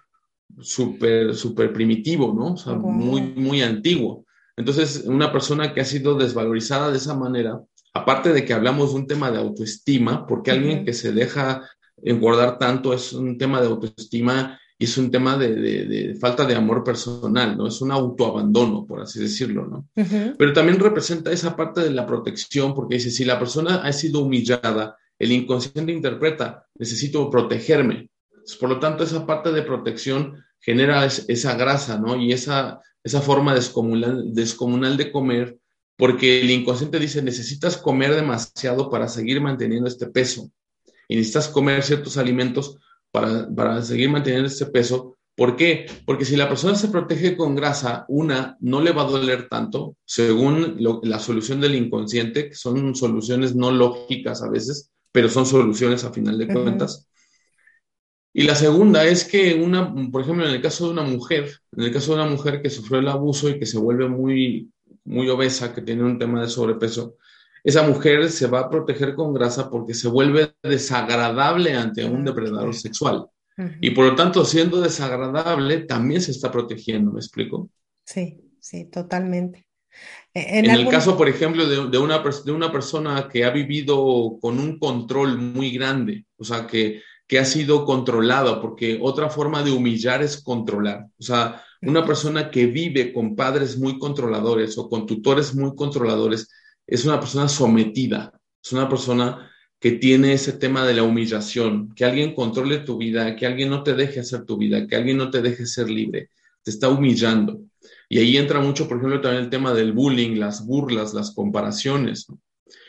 [0.61, 2.52] súper, súper primitivo, ¿no?
[2.52, 4.26] O sea, muy, muy antiguo.
[4.54, 7.58] Entonces, una persona que ha sido desvalorizada de esa manera,
[7.94, 11.66] aparte de que hablamos de un tema de autoestima, porque alguien que se deja
[12.02, 16.84] engordar tanto es un tema de autoestima y es un tema de, falta de amor
[16.84, 17.66] personal, ¿no?
[17.66, 19.88] Es un autoabandono, por así decirlo, ¿no?
[20.38, 24.20] Pero también representa esa parte de la protección, porque dice, si la persona ha sido
[24.20, 28.08] humillada, el inconsciente interpreta, necesito protegerme.
[28.60, 32.16] Por lo tanto, esa parte de protección genera esa grasa, ¿no?
[32.16, 35.58] Y esa, esa forma descomunal, descomunal de comer,
[35.96, 40.52] porque el inconsciente dice, necesitas comer demasiado para seguir manteniendo este peso.
[41.08, 42.78] Y necesitas comer ciertos alimentos
[43.54, 45.16] para, seguir manteniendo este peso.
[45.37, 45.87] ¿Por qué?
[46.04, 49.96] Porque si la persona se protege con grasa, una, no le va a doler tanto,
[50.04, 56.04] según la solución del inconsciente, que son soluciones no lógicas a veces, pero son soluciones
[56.04, 57.09] a final de cuentas.
[58.33, 61.85] Y la segunda es que una, por ejemplo, en el caso de una mujer, en
[61.85, 64.70] el caso de una mujer que sufrió el abuso y que se vuelve muy,
[65.04, 67.16] muy obesa, que tiene un tema de sobrepeso,
[67.64, 72.75] esa mujer se va a proteger con grasa porque se vuelve desagradable ante un depredador
[72.75, 73.27] sexual.
[73.81, 77.68] Y por lo tanto, siendo desagradable, también se está protegiendo, ¿me explico?
[78.05, 79.66] Sí, sí, totalmente.
[80.33, 84.61] E, en, el caso, por ejemplo, de, una, de una persona que ha vivido con
[84.61, 89.73] un control muy grande, o sea, que, que ha sido controlada, porque otra forma de
[89.73, 91.07] humillar es controlar.
[91.18, 96.49] O sea, una persona que vive con padres muy controladores o con tutores muy controladores,
[96.88, 98.33] es una persona sometida,
[98.64, 103.37] es una persona que tiene ese tema de la humillación, que alguien controle tu vida,
[103.37, 106.31] que alguien no te deje hacer tu vida, que alguien no te deje ser libre,
[106.62, 107.61] te está humillando.
[108.09, 112.27] Y ahí entra mucho, por ejemplo, también el tema del bullying, las burlas, las comparaciones.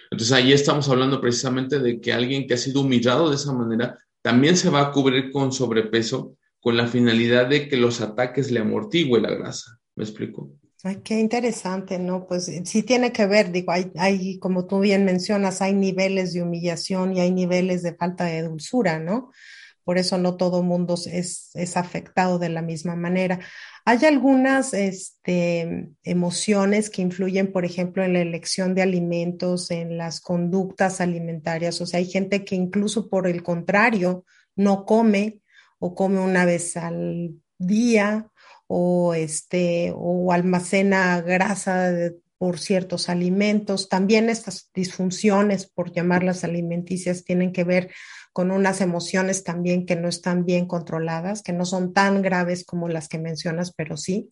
[0.10, 4.00] Entonces ahí estamos hablando precisamente de que alguien que ha sido humillado de esa manera
[4.22, 8.60] también se va a cubrir con sobrepeso con la finalidad de que los ataques le
[8.60, 9.80] amortigüe la grasa.
[9.96, 10.52] ¿Me explico?
[10.84, 12.26] Ay, qué interesante, ¿no?
[12.26, 16.32] Pues eh, sí tiene que ver, digo, hay, hay, como tú bien mencionas, hay niveles
[16.34, 19.32] de humillación y hay niveles de falta de dulzura, ¿no?
[19.84, 23.39] Por eso no todo mundo es, es afectado de la misma manera.
[23.84, 30.22] Hay algunas este, emociones que influyen, por ejemplo, en la elección de alimentos, en las
[30.22, 31.82] conductas alimentarias.
[31.82, 34.24] O sea, hay gente que incluso por el contrario
[34.56, 35.42] no come
[35.80, 38.29] o come una vez al día
[38.72, 41.92] o, este, o almacena grasa
[42.38, 43.90] por ciertos alimentos.
[43.90, 47.92] También estas disfunciones, por llamarlas alimenticias, tienen que ver
[48.32, 52.88] con unas emociones también que no están bien controladas, que no son tan graves como
[52.88, 54.30] las que mencionas, pero sí.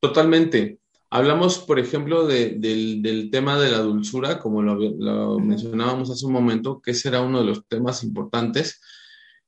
[0.00, 0.78] Totalmente.
[1.10, 6.92] Hablamos, por ejemplo, del, tema de la dulzura, como lo, mencionábamos hace un momento, que
[6.92, 8.80] ese era uno de los temas importantes.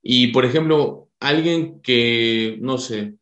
[0.02, 3.16] Y, por ejemplo, alguien que, no sé,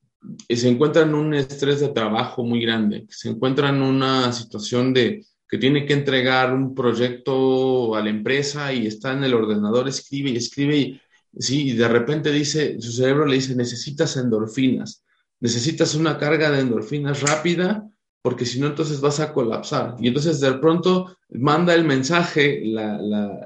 [0.48, 5.24] se encuentra en un estrés de trabajo muy grande, se encuentra en una situación de
[5.48, 10.30] que tiene que entregar un proyecto a la empresa y está en el ordenador, escribe
[10.30, 11.00] y escribe y,
[11.38, 15.04] sí, y de repente dice, su cerebro le dice, necesitas endorfinas,
[15.40, 17.88] necesitas una carga de endorfinas rápida
[18.20, 19.94] porque si no entonces vas a colapsar.
[20.00, 22.98] Y entonces de pronto manda el mensaje, la,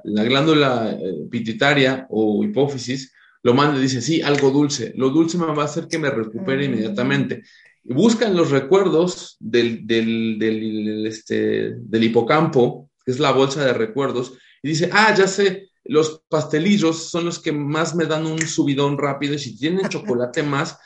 [0.02, 4.92] la glándula eh, pituitaria o hipófisis, lo manda y dice, sí, algo dulce.
[4.96, 7.42] Lo dulce me va a hacer que me recupere inmediatamente.
[7.84, 14.68] buscan los recuerdos del, del, este, del hipocampo, que es la bolsa de recuerdos, y
[14.68, 19.34] dice, ah, ya sé, los pastelillos son los que más me dan un subidón rápido
[19.34, 20.78] y si tienen chocolate más,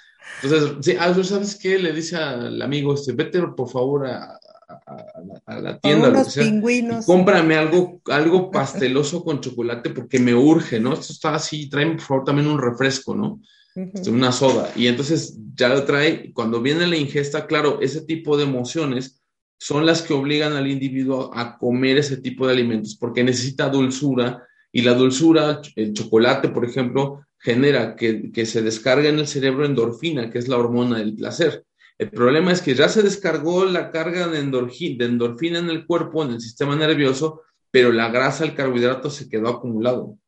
[0.42, 1.78] entonces, sí, ah, ¿sabes qué?
[1.78, 4.38] Le dice al amigo, este, vete por favor a,
[4.86, 7.06] a, la tienda, lo pingüinos.
[7.06, 10.92] cómprame algo, algo pasteloso con chocolate porque me urge, ¿no?
[10.92, 13.40] Esto está así, tráeme por favor también un refresco, ¿no?
[13.74, 14.70] Este, una soda.
[14.76, 19.20] Y entonces ya lo trae, cuando viene la ingesta, claro, ese tipo de emociones
[19.58, 24.46] son las que obligan al individuo a comer ese tipo de alimentos porque necesita dulzura
[24.70, 29.64] y la dulzura, el chocolate, por ejemplo, genera que, que se descargue en el cerebro
[29.64, 31.64] endorfina, que es la hormona del placer.
[31.98, 36.22] El problema es que ya se descargó la carga de, de endorfina en el cuerpo,
[36.22, 40.18] en el sistema nervioso, pero la grasa, el carbohidrato se quedó acumulado.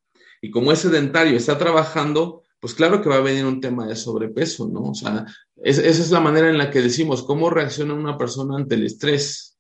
[0.41, 3.97] Y como es sedentario, está trabajando, pues claro que va a venir un tema de
[3.97, 4.83] sobrepeso, ¿no?
[4.91, 5.27] O sea,
[5.63, 9.59] esa es la manera en la que decimos cómo reacciona una persona ante el estrés.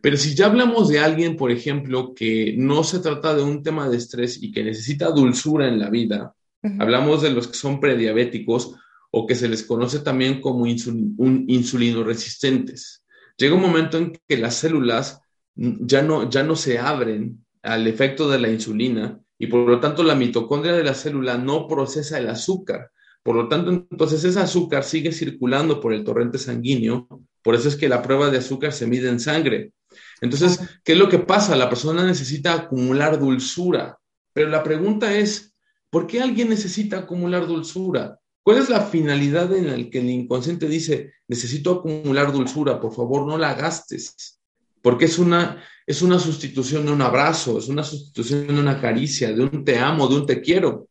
[0.00, 3.88] Pero si ya hablamos de alguien, por ejemplo, que no se trata de un tema
[3.88, 6.34] de estrés y que necesita dulzura en la vida,
[6.78, 8.74] hablamos de los que son prediabéticos
[9.12, 13.04] o que se les conoce también como un insulino resistentes.
[13.36, 15.20] Llega un momento en que las células
[15.54, 20.02] ya no, ya no se abren al efecto de la insulina y por lo tanto
[20.02, 22.90] la mitocondria de la célula no procesa el azúcar.
[23.22, 27.06] Por lo tanto, entonces ese azúcar sigue circulando por el torrente sanguíneo.
[27.42, 29.72] Por eso es que la prueba de azúcar se mide en sangre.
[30.20, 31.54] Entonces, ¿qué es lo que pasa?
[31.54, 33.98] La persona necesita acumular dulzura.
[34.32, 35.54] Pero la pregunta es,
[35.90, 38.18] ¿por qué alguien necesita acumular dulzura?
[38.42, 43.26] ¿Cuál es la finalidad en la que el inconsciente dice, necesito acumular dulzura, por favor,
[43.26, 44.40] no la gastes?
[44.82, 49.32] Porque es una, es una sustitución de un abrazo, es una sustitución de una caricia,
[49.32, 50.88] de un te amo, de un te quiero.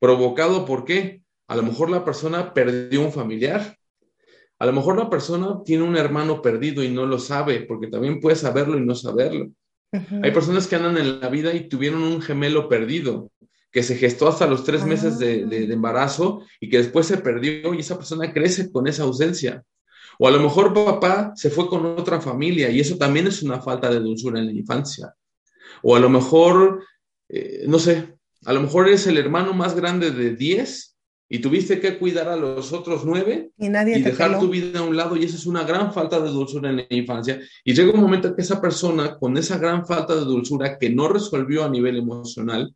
[0.00, 1.22] ¿Provocado por qué?
[1.46, 3.78] A lo mejor la persona perdió un familiar.
[4.58, 8.20] A lo mejor la persona tiene un hermano perdido y no lo sabe, porque también
[8.20, 9.50] puede saberlo y no saberlo.
[9.92, 13.30] Hay personas que andan en la vida y tuvieron un gemelo perdido,
[13.76, 17.74] que se gestó hasta los tres meses de, de, embarazo y que después se perdió
[17.74, 19.64] y esa persona crece con esa ausencia.
[20.18, 23.60] O a lo mejor papá se fue con otra familia y eso también es una
[23.60, 25.14] falta de dulzura en la infancia.
[25.82, 26.86] O a lo mejor,
[27.28, 28.14] eh, no sé,
[28.46, 30.96] a lo mejor eres el hermano más grande de 10
[31.28, 34.96] y tuviste que cuidar a los otros nueve y, nadie dejar tu vida a un
[34.96, 37.38] lado y eso es una gran falta de dulzura en la infancia.
[37.62, 40.88] Y llega un momento en que esa persona con esa gran falta de dulzura que
[40.88, 42.74] no resolvió a nivel emocional,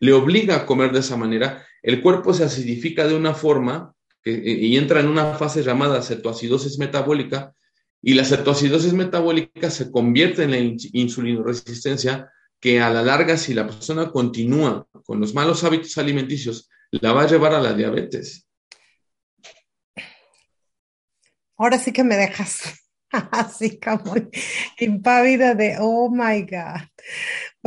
[0.00, 4.76] le obliga a comer de esa manera, el cuerpo se acidifica de una forma y
[4.76, 7.54] entra en una fase llamada cetoacidosis metabólica
[8.02, 12.30] y la cetoacidosis metabólica se convierte en la insulinoresistencia
[12.60, 17.22] que a la larga si la persona continúa con los malos hábitos alimenticios la va
[17.22, 18.46] a llevar a la diabetes.
[21.58, 24.14] Ahora sí que me dejas así como
[24.78, 26.82] impávida de, oh my God.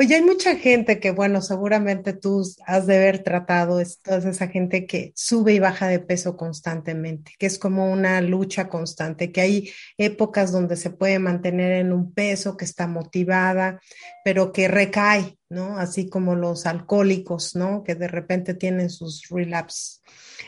[0.02, 4.48] Oye, hay mucha gente que, bueno, seguramente tú has de haber tratado, es toda esa
[4.48, 9.42] gente que sube y baja de peso constantemente, que es como una lucha constante, que
[9.42, 13.82] hay épocas donde se puede mantener en un peso, que está motivada,
[14.24, 15.78] pero que recae, ¿no?
[15.78, 17.84] Así como los alcohólicos, ¿no?
[17.84, 20.02] Que de repente tienen sus relapses.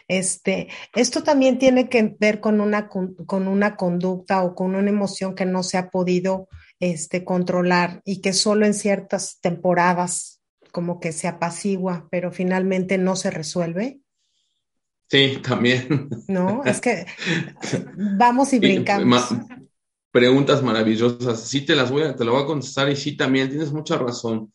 [0.07, 5.35] Este, esto también tiene que ver con una, con una conducta o con una emoción
[5.35, 6.47] que no se ha podido
[6.81, 10.41] este, controlar y que solo en ciertas temporadas
[10.71, 14.01] como que se apacigua, pero finalmente no se resuelve.
[15.09, 16.09] Sí, también.
[16.27, 17.05] No, es que
[18.17, 19.29] vamos y brincamos.
[20.11, 21.41] preguntas maravillosas.
[21.41, 23.97] Sí, te las voy a, te lo voy a contestar y sí, también tienes mucha
[23.97, 24.51] razón.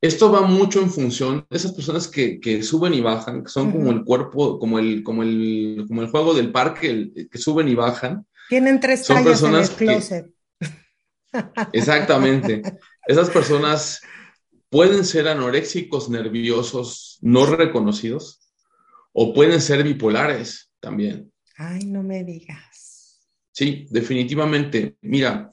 [0.00, 3.72] Esto va mucho en función de esas personas que, que suben y bajan, que son
[3.72, 7.74] como el cuerpo, como el, como el, como el juego del parque, que suben y
[7.74, 8.26] bajan.
[8.48, 10.35] Tienen tres son tallas en el closet.
[11.72, 12.62] Exactamente.
[13.06, 14.00] Esas personas
[14.70, 18.40] pueden ser anoréxicos nerviosos no reconocidos
[19.12, 21.32] o pueden ser bipolares también.
[21.56, 23.20] Ay, no me digas.
[23.52, 24.96] Sí, definitivamente.
[25.00, 25.50] Mira,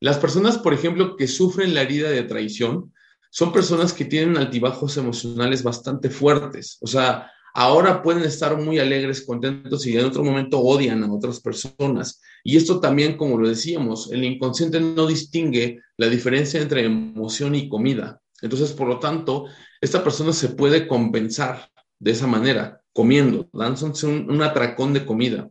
[0.00, 2.92] las personas, por ejemplo, que sufren la herida de traición,
[3.30, 6.78] son personas que tienen altibajos emocionales bastante fuertes.
[6.80, 11.40] O sea, ahora pueden estar muy alegres, contentos y en otro momento odian a otras
[11.40, 12.20] personas.
[12.44, 17.68] Y esto también, como lo decíamos, el inconsciente no distingue la diferencia entre emoción y
[17.68, 18.20] comida.
[18.40, 19.46] Entonces, por lo tanto,
[19.80, 25.48] esta persona se puede compensar de esa manera, comiendo, dándose un, atracón de comida.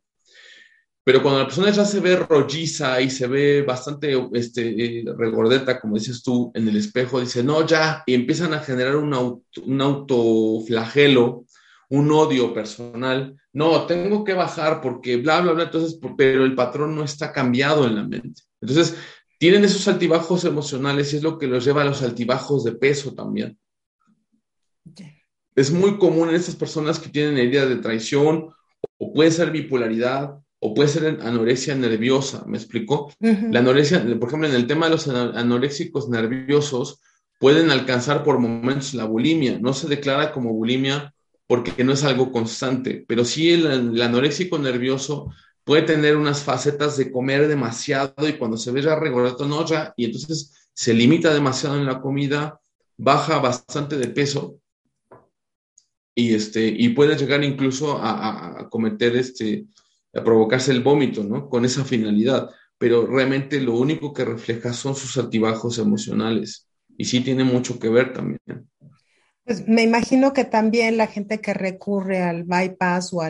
[1.04, 5.80] Pero cuando la persona ya se ve rolliza y se ve bastante este, eh, regordeta,
[5.80, 9.82] como dices tú, en el espejo, dice, no, ya, y empiezan a generar un, un
[9.82, 11.46] autoflagelo
[11.92, 16.96] un odio personal, no, tengo que bajar porque bla, bla, bla, entonces, pero el patrón
[16.96, 18.44] no está cambiado en la mente.
[18.62, 18.96] Entonces,
[19.38, 23.14] tienen esos altibajos emocionales y es lo que los lleva a los altibajos de peso
[23.14, 23.60] también.
[25.54, 28.50] Es muy común en estas personas que tienen heridas de traición
[28.98, 33.12] o puede ser bipolaridad o puede ser anorexia nerviosa, ¿me explico?
[33.20, 37.02] La anorexia, por ejemplo, en el tema de los anoréxicos nerviosos,
[37.38, 39.60] pueden alcanzar por momentos la bulimia.
[39.60, 41.14] No se declara como bulimia
[41.52, 45.34] porque no es algo constante, pero sí el, anoréxico nervioso
[45.66, 49.94] puede tener unas facetas de comer demasiado y cuando se ve ya regordado, no, ya,
[49.98, 52.62] y entonces se limita demasiado en la comida,
[52.96, 54.62] baja bastante de peso
[56.16, 59.66] y, este, y puede llegar incluso a, a cometer, este,
[60.14, 61.50] a provocarse el vómito, ¿no?
[61.50, 62.50] Con esa finalidad.
[62.78, 66.70] Pero realmente lo único que refleja son sus altibajos emocionales.
[66.98, 68.71] Y sí tiene mucho que ver también.
[69.52, 73.30] Pues me imagino que también la gente que recurre al bypass o a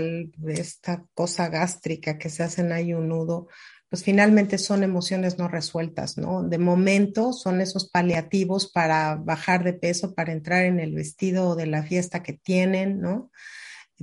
[0.50, 3.48] esta cosa gástrica que se hacen ahí un nudo,
[3.90, 6.44] pues finalmente son emociones no resueltas, ¿no?
[6.44, 11.66] De momento son esos paliativos para bajar de peso, para entrar en el vestido de
[11.66, 13.32] la fiesta que tienen, ¿no?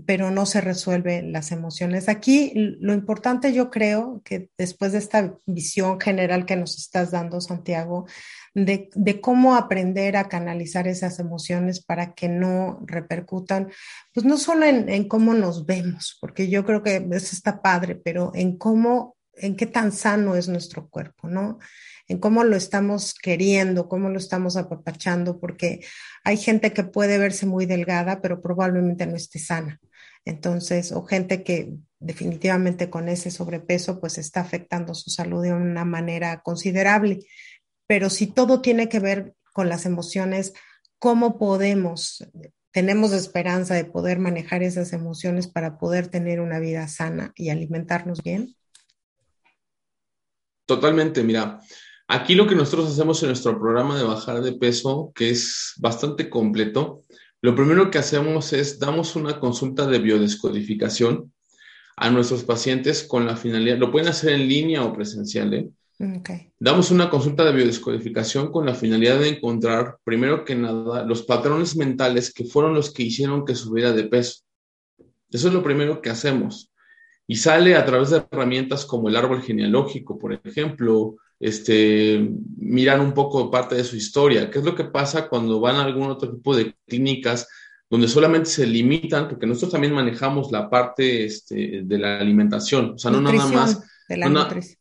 [0.04, 2.08] Pero no se resuelven las emociones.
[2.08, 7.40] Aquí lo importante yo creo que después de esta visión general que nos estás dando,
[7.40, 8.06] Santiago,
[8.64, 13.68] de, cómo aprender a canalizar esas emociones para que no repercutan,
[14.12, 18.32] pues no solo en, cómo nos vemos, porque yo creo que eso está padre, pero
[18.34, 21.58] en cómo, en qué tan sano es nuestro cuerpo, ¿no?
[22.06, 25.80] En cómo lo estamos queriendo, cómo lo estamos apapachando, porque
[26.24, 29.78] hay gente que puede verse muy delgada, pero probablemente no esté sana.
[30.24, 35.84] Entonces, o gente que definitivamente con ese sobrepeso, pues está afectando su salud de una
[35.84, 37.20] manera considerable
[37.88, 40.52] pero si todo tiene que ver con las emociones,
[41.00, 42.22] ¿cómo podemos,
[42.70, 48.22] tenemos esperanza de poder manejar esas emociones para poder tener una vida sana y alimentarnos
[48.22, 48.54] bien?
[50.66, 51.60] Totalmente, mira,
[52.06, 56.28] aquí lo que nosotros hacemos en nuestro programa de bajar de peso, que es bastante
[56.28, 57.04] completo,
[57.40, 61.32] lo primero que hacemos es damos una consulta de biodescodificación
[61.96, 65.70] a nuestros pacientes con la finalidad, lo pueden hacer en línea o presencial, ¿eh?
[66.60, 71.76] Damos una consulta de biodescodificación con la finalidad de encontrar, primero que nada, los patrones
[71.76, 74.42] mentales que fueron los que hicieron que subiera de peso.
[75.30, 76.72] Eso es lo primero que hacemos.
[77.26, 83.12] Y sale a través de herramientas como el árbol genealógico, por ejemplo, este, mirar un
[83.12, 84.50] poco parte de su historia.
[84.50, 87.48] ¿Qué es lo que pasa cuando van a algún otro tipo de clínicas
[87.90, 92.98] donde solamente se limitan, porque nosotros también manejamos la parte este, de la alimentación, o
[92.98, 93.80] sea, no nada más...
[94.08, 94.77] De la nutrición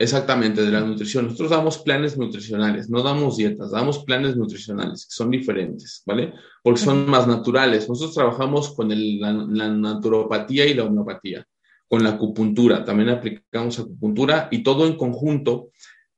[0.00, 1.26] Exactamente, de la nutrición.
[1.26, 6.32] Nosotros damos planes nutricionales, no damos dietas, damos planes nutricionales que son diferentes, ¿vale?
[6.62, 7.86] Porque son más naturales.
[7.86, 11.46] Nosotros trabajamos con la, naturopatía y la homeopatía,
[11.86, 15.68] con la acupuntura, también aplicamos acupuntura y todo en conjunto,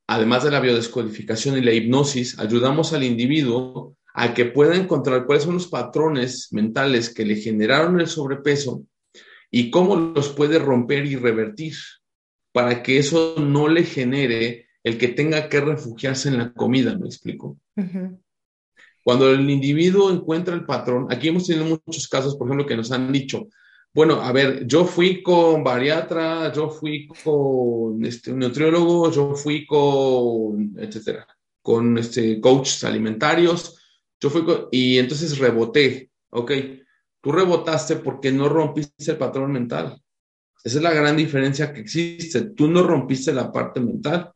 [0.07, 5.43] además de la biodescodificación y la hipnosis, ayudamos al individuo a que pueda encontrar cuáles
[5.43, 8.85] son los patrones mentales que le generaron el sobrepeso
[9.51, 11.75] y cómo los puede romper y revertir
[12.53, 17.07] para que eso no le genere el que tenga que refugiarse en la comida, me
[17.07, 17.59] explico.
[19.03, 22.93] Cuando el individuo encuentra el patrón, aquí hemos tenido muchos casos, por ejemplo, que nos
[22.93, 23.49] han dicho,
[23.95, 29.67] bueno, a ver, yo fui con bariatra, yo fui con este, un nutriólogo, yo fui
[29.67, 31.27] con, etcétera,
[31.61, 33.79] con este, coaches alimentarios,
[34.19, 36.53] yo fui con, y entonces reboté, ok,
[37.21, 40.01] tú rebotaste porque no rompiste el patrón mental.
[40.65, 42.51] Esa es la gran diferencia que existe.
[42.51, 44.33] Tú no rompiste la parte mental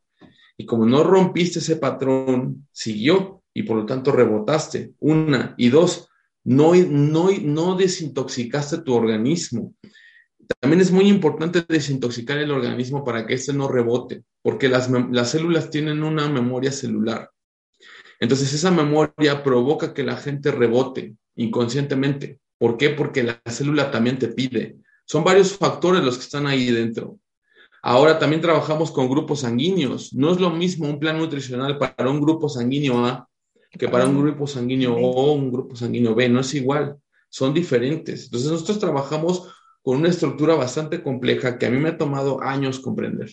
[0.56, 4.94] y como no rompiste ese patrón, siguió y por lo tanto rebotaste.
[4.98, 6.08] Una y dos,
[6.44, 9.74] no, no, no desintoxicaste tu organismo.
[10.60, 15.30] También es muy importante desintoxicar el organismo para que este no rebote, porque las, las
[15.30, 17.30] células tienen una memoria celular.
[18.20, 22.40] Entonces esa memoria provoca que la gente rebote inconscientemente.
[22.58, 22.90] ¿Por qué?
[22.90, 24.76] Porque la célula también te pide.
[25.06, 27.18] Son varios factores los que están ahí dentro.
[27.80, 30.12] Ahora también trabajamos con grupos sanguíneos.
[30.12, 33.28] No es lo mismo un plan nutricional para un grupo sanguíneo A
[33.70, 36.28] que para un grupo sanguíneo O o un grupo sanguíneo B.
[36.28, 36.96] No es igual.
[37.28, 38.24] Son diferentes.
[38.24, 39.48] Entonces nosotros trabajamos
[39.82, 43.30] con una estructura bastante compleja que a mí me ha tomado años comprender.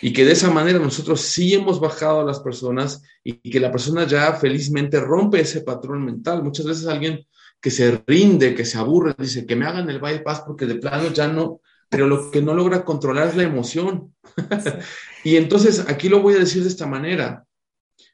[0.00, 3.70] Y que de esa manera nosotros sí hemos bajado a las personas y que la
[3.70, 6.42] persona ya felizmente rompe ese patrón mental.
[6.42, 7.26] Muchas veces alguien
[7.60, 11.08] que se rinde, que se aburre, dice que me hagan el bypass porque de plano
[11.12, 14.14] ya no, pero lo que no logra controlar es la emoción.
[15.24, 17.44] y entonces aquí lo voy a decir de esta manera.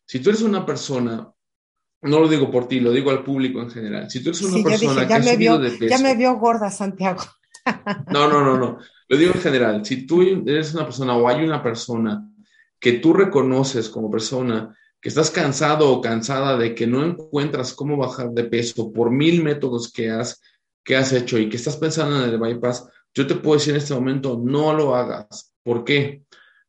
[0.06, 1.30] Si tú eres una persona,
[2.02, 4.10] no lo digo por ti, lo digo al público en general.
[4.10, 5.86] Si tú eres una persona que ha subido de peso.
[5.86, 7.24] Ya me vio gorda, Santiago.
[8.10, 8.78] no, no, no, no.
[9.08, 9.84] Lo digo en general.
[9.84, 12.28] Si tú eres una persona o hay una persona
[12.78, 17.98] que tú reconoces como persona que estás cansado o cansada de que no encuentras cómo
[17.98, 20.40] bajar de peso por mil métodos que has,
[20.82, 23.82] que has hecho y que estás pensando en el bypass, yo te puedo decir en
[23.82, 25.52] este momento, no lo hagas.
[25.62, 26.22] ¿Por qué?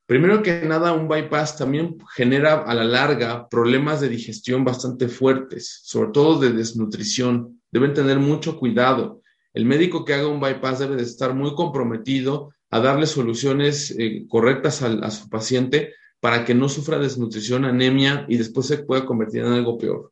[0.05, 5.79] Primero que nada, un bypass también genera a la larga problemas de digestión bastante fuertes,
[5.85, 7.61] sobre todo de desnutrición.
[7.71, 9.21] Deben tener mucho cuidado.
[9.53, 14.25] El médico que haga un bypass debe de estar muy comprometido a darle soluciones eh,
[14.27, 15.93] correctas a su paciente
[16.25, 20.11] para que no sufra desnutrición, anemia y después se pueda convertir en algo peor.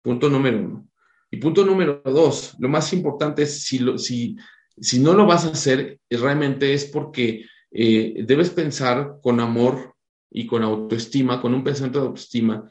[0.00, 0.88] Punto número uno.
[1.30, 4.38] Y punto número dos, lo más importante es si, si,
[4.80, 9.94] si no lo vas a hacer, realmente es porque eh, debes pensar con amor
[10.30, 12.70] y con autoestima, con un pensamiento de autoestima,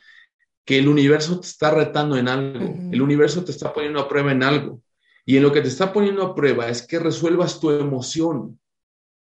[0.65, 4.31] que el universo te está retando en algo, el universo te está poniendo a prueba
[4.31, 4.81] en algo.
[5.27, 8.59] Y en lo que te está poniendo a prueba es que resuelvas tu emoción,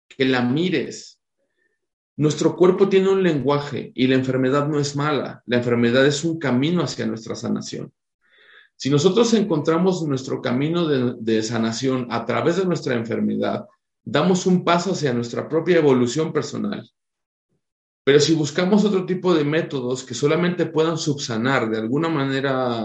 [0.07, 1.16] que la mires,
[2.18, 6.39] nuestro cuerpo tiene un lenguaje y la enfermedad no es mala, la enfermedad es un
[6.39, 7.93] camino hacia nuestra sanación.
[8.76, 13.65] Si nosotros encontramos nuestro camino de, sanación a través de nuestra enfermedad,
[14.03, 16.89] damos un paso hacia nuestra propia evolución personal.
[18.03, 22.84] Pero si buscamos otro tipo de métodos que solamente puedan subsanar de alguna manera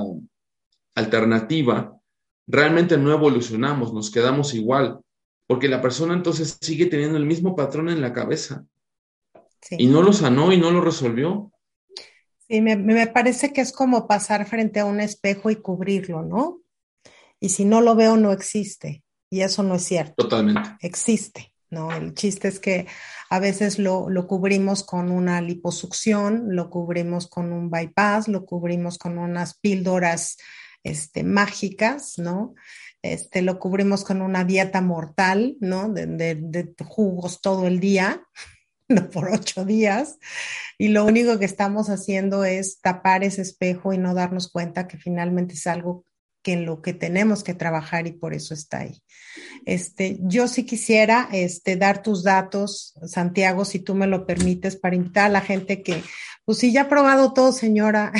[0.95, 1.95] alternativa,
[2.47, 4.99] realmente no evolucionamos, nos quedamos igual,
[5.47, 8.65] porque la persona entonces sigue teniendo el mismo patrón en la cabeza.
[9.71, 11.53] Y no lo sanó y no lo resolvió.
[12.49, 16.61] Sí, me, parece que es como pasar frente a un espejo y cubrirlo, ¿no?
[17.41, 19.03] Y si no lo veo, no existe.
[19.31, 20.15] Y eso no es cierto.
[20.17, 20.77] Totalmente.
[20.81, 21.93] Existe, ¿no?
[21.93, 22.87] El chiste es que
[23.31, 28.99] a veces lo, lo cubrimos con una liposucción, lo cubrimos con un bypass, lo cubrimos
[28.99, 30.37] con unas píldoras
[30.83, 32.55] este, mágicas, ¿no?
[33.01, 35.89] Este, lo cubrimos con una dieta mortal, ¿no?
[35.89, 38.23] De, de jugos todo el día,
[39.13, 40.19] por ocho días.
[40.79, 44.99] Y lo único que estamos haciendo es tapar ese espejo y no darnos cuenta que
[44.99, 46.05] finalmente es algo
[46.43, 49.01] que en lo que tenemos que trabajar y por eso está ahí.
[49.65, 54.97] Este, yo sí quisiera este, dar tus datos, Santiago, si tú me lo permites, para
[54.97, 56.03] invitar a la gente que,
[56.45, 58.13] pues si ya ha probado todo, señora,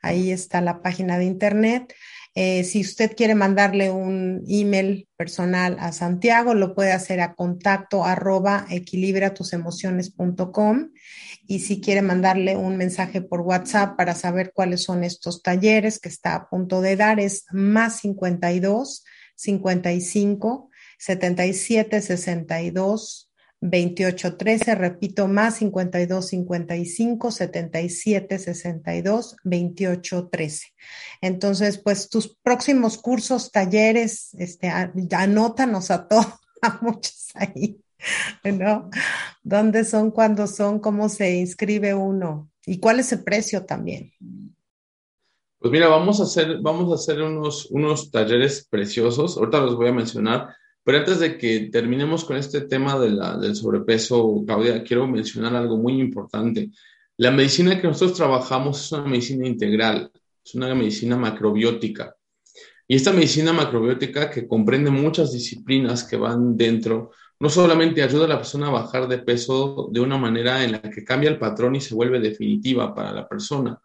[0.00, 1.92] Ahí está la página de internet.
[2.34, 8.06] Eh, si usted quiere mandarle un email personal a Santiago, lo puede hacer a contacto
[8.06, 10.92] arroba equilibratusemociones.com.
[11.46, 16.08] Y si quiere mandarle un mensaje por WhatsApp para saber cuáles son estos talleres que
[16.08, 19.04] está a punto de dar, es más 52
[19.34, 23.25] 55 77 62
[23.70, 30.66] 2813, repito, más 52 55 77 62 28 13.
[31.20, 36.26] Entonces, pues tus próximos cursos, talleres, este, anótanos a todos,
[36.62, 37.80] a muchos ahí,
[38.44, 38.90] ¿no?
[39.42, 44.12] ¿Dónde son, cuándo son, cómo se inscribe uno y cuál es el precio también?
[45.58, 49.36] Pues mira, vamos a hacer, vamos a hacer unos, unos talleres preciosos.
[49.36, 50.54] Ahorita los voy a mencionar
[50.86, 55.56] pero antes de que terminemos con este tema de la, del sobrepeso, Claudia, quiero mencionar
[55.56, 56.70] algo muy importante.
[57.16, 60.12] La medicina que nosotros trabajamos es una medicina integral,
[60.44, 62.14] es una medicina macrobiótica.
[62.86, 67.10] Y esta medicina macrobiótica que comprende muchas disciplinas que van dentro,
[67.40, 70.82] no solamente ayuda a la persona a bajar de peso de una manera en la
[70.82, 73.76] que cambia el patrón y se vuelve definitiva para la persona,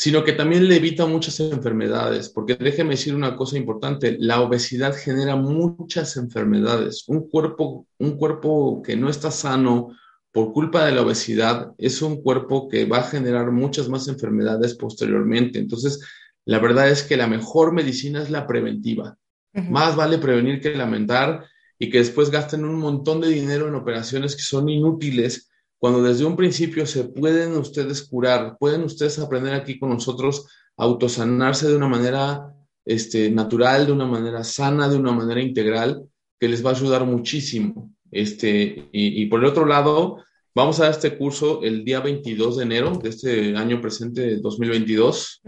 [0.00, 4.96] sino que también le evita muchas enfermedades, porque déjeme decir una cosa importante, la obesidad
[4.96, 7.04] genera muchas enfermedades.
[7.06, 9.94] Un cuerpo, un cuerpo que no está sano
[10.32, 14.74] por culpa de la obesidad es un cuerpo que va a generar muchas más enfermedades
[14.74, 15.58] posteriormente.
[15.58, 16.00] Entonces,
[16.46, 19.18] la verdad es que la mejor medicina es la preventiva.
[19.52, 21.44] Más vale prevenir que lamentar
[21.78, 25.49] y que después gasten un montón de dinero en operaciones que son inútiles
[25.80, 30.84] cuando desde un principio se pueden ustedes curar, pueden ustedes aprender aquí con nosotros a
[30.84, 32.54] autosanarse de una manera
[32.84, 36.04] este, natural, de una manera sana, de una manera integral,
[36.38, 37.94] que les va a ayudar muchísimo.
[38.10, 40.18] Este, y, por el otro lado,
[40.54, 44.36] vamos a dar este curso el día 22 de enero de este año presente de
[44.36, 45.40] 2022.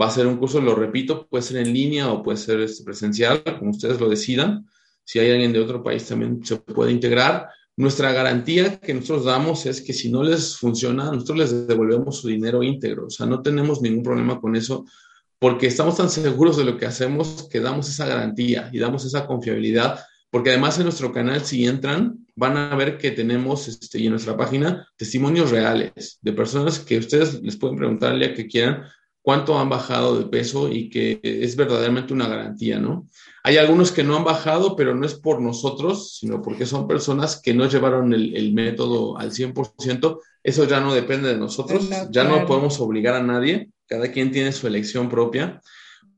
[0.00, 2.82] Va a ser un curso, lo repito, puede ser en línea o puede ser este,
[2.82, 4.66] presencial, como ustedes lo decidan.
[5.04, 9.66] Si hay alguien de otro país también se puede integrar nuestra garantía que nosotros damos
[9.66, 13.06] es que si no les funciona, nosotros les devolvemos su dinero íntegro.
[13.06, 14.84] O sea, no tenemos ningún problema con eso
[15.38, 19.26] porque estamos tan seguros de lo que hacemos que damos esa garantía y damos esa
[19.26, 20.00] confiabilidad.
[20.30, 24.12] Porque además en nuestro canal, si entran, van a ver que tenemos este, y en
[24.12, 28.84] nuestra página testimonios reales de personas que ustedes les pueden preguntar al día que quieran
[29.22, 33.08] cuánto han bajado de peso y que es verdaderamente una garantía, ¿no?
[33.42, 37.40] Hay algunos que no han bajado, pero no es por nosotros, sino porque son personas
[37.40, 40.18] que no llevaron el, método al 100%.
[40.42, 44.52] Eso ya no depende de nosotros, ya no podemos obligar a nadie, cada quien tiene
[44.52, 45.60] su elección propia,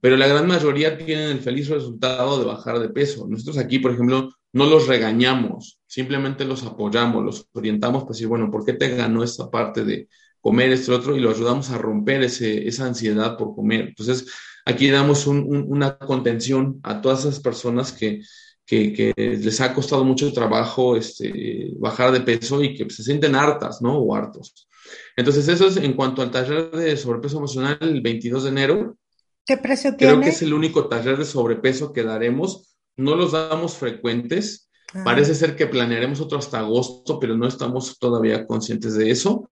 [0.01, 3.27] pero la gran mayoría tienen el feliz resultado de bajar de peso.
[3.29, 8.51] Nosotros aquí, por ejemplo, no los regañamos, simplemente los apoyamos, los orientamos para decir, bueno,
[8.51, 10.09] ¿por qué te ganó esta parte de,
[10.43, 13.89] comer esto otro y lo ayudamos a romper ese, esa ansiedad por comer.
[13.89, 14.27] Entonces,
[14.67, 18.21] aquí damos una contención a todas esas personas que,
[18.67, 23.81] que, les ha costado mucho trabajo este, bajar de peso y que se sienten hartas,
[23.81, 23.97] ¿no?
[23.99, 24.69] O hartos.
[25.17, 28.99] Entonces, eso es en cuanto al taller de sobrepeso emocional el 22 de enero.
[29.47, 30.15] ¿Qué precio tiene?
[30.15, 32.77] Creo que es el único taller de sobrepeso que daremos.
[32.97, 34.71] No los damos frecuentes.
[34.93, 35.03] Ah.
[35.05, 39.49] Parece ser que planearemos otro hasta agosto, pero no estamos todavía conscientes de eso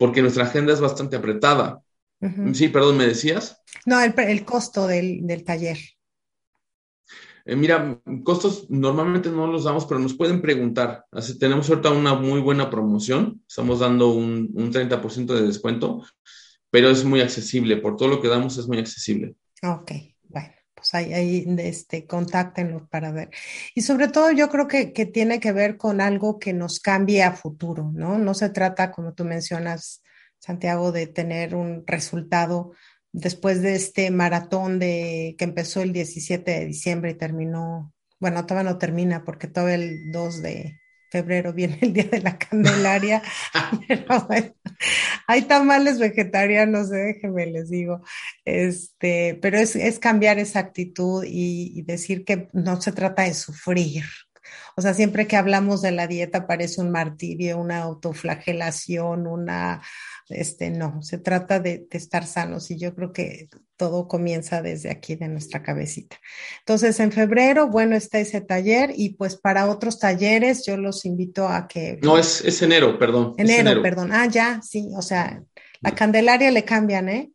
[0.00, 1.82] porque nuestra agenda es bastante apretada.
[2.54, 3.62] Sí, perdón, ¿me decías?
[3.84, 5.76] No, el, costo del, taller.
[7.44, 11.04] Eh, mira, costos normalmente no los damos, pero nos pueden preguntar.
[11.12, 13.42] Así, tenemos ahorita una muy buena promoción.
[13.46, 16.02] Estamos dando un, un 30% de descuento,
[16.70, 17.76] pero es muy accesible.
[17.76, 19.34] Por todo lo que damos es muy accesible.
[19.62, 20.09] Ok
[20.80, 23.30] pues ahí, este, contáctenlo para ver.
[23.74, 27.22] Y sobre todo yo creo que, que, tiene que ver con algo que nos cambie
[27.22, 28.18] a futuro, ¿no?
[28.18, 30.02] No se trata, como tú mencionas,
[30.38, 32.72] Santiago, de tener un resultado
[33.12, 38.72] después de este maratón de que empezó el 17 de diciembre y terminó, bueno, todavía
[38.72, 40.79] no termina porque todavía el 2 de,
[41.10, 43.22] febrero viene el día de la Candelaria.
[45.26, 48.02] hay tamales vegetarianos, déjenme les digo.
[48.44, 53.34] Este, pero es, es cambiar esa actitud y, y, decir que no se trata de
[53.34, 54.04] sufrir.
[54.76, 59.82] O sea, siempre que hablamos de la dieta parece un martirio, una autoflagelación, una
[60.30, 65.16] este, no, se trata de, estar sanos y yo creo que todo comienza desde aquí,
[65.16, 66.16] de nuestra cabecita.
[66.60, 71.48] Entonces, en febrero, bueno, está ese taller y pues para otros talleres yo los invito
[71.48, 71.98] a que...
[72.02, 73.34] No, es, es enero, perdón.
[73.38, 74.10] enero, perdón.
[74.12, 75.42] Ah, ya, sí, o sea,
[75.80, 77.32] la Candelaria le cambian, ¿eh?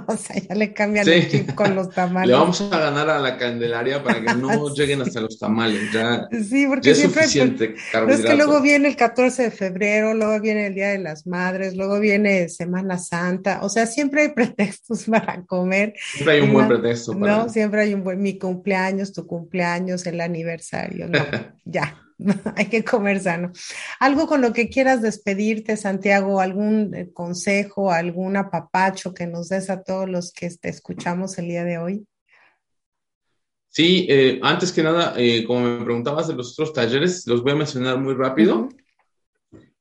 [0.08, 2.28] O sea, ya le cambian el chip con los tamales.
[2.28, 5.92] Le vamos a ganar a la Candelaria para que no lleguen hasta los tamales.
[5.92, 10.40] Ya, sí, porque es suficiente Pero es que luego viene el 14 de febrero, luego
[10.40, 13.60] viene el Día de las Madres, luego viene Semana Santa.
[13.62, 15.94] O sea, siempre hay pretextos para comer.
[16.14, 17.14] Siempre hay un buen pretexto.
[17.14, 21.08] No, siempre hay un buen, mi cumpleaños, tu cumpleaños, el aniversario.
[21.08, 21.24] No,
[21.64, 22.05] ya.
[22.56, 23.52] hay que comer sano.
[24.00, 29.70] Algo con lo que quieras despedirte, Santiago, algún eh, consejo, algún apapacho que nos des
[29.70, 32.06] a todos los que te escuchamos el día de hoy.
[33.68, 37.52] Sí, eh, antes que nada, eh, como me preguntabas de los otros talleres, los voy
[37.52, 38.70] a mencionar muy rápido.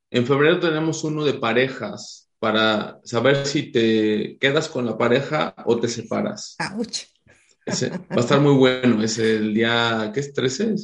[0.09, 5.79] En febrero tenemos uno de parejas para saber si te quedas con la pareja o
[5.79, 6.57] te separas.
[6.59, 9.01] va a estar muy bueno.
[9.01, 10.33] Es el día, ¿qué es?
[10.33, 10.75] ¿13?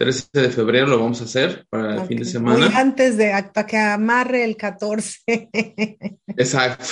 [0.00, 2.72] 13 de febrero lo vamos a hacer para el fin de semana.
[2.74, 5.50] antes de para que amarre el 14.
[6.38, 6.86] Exacto.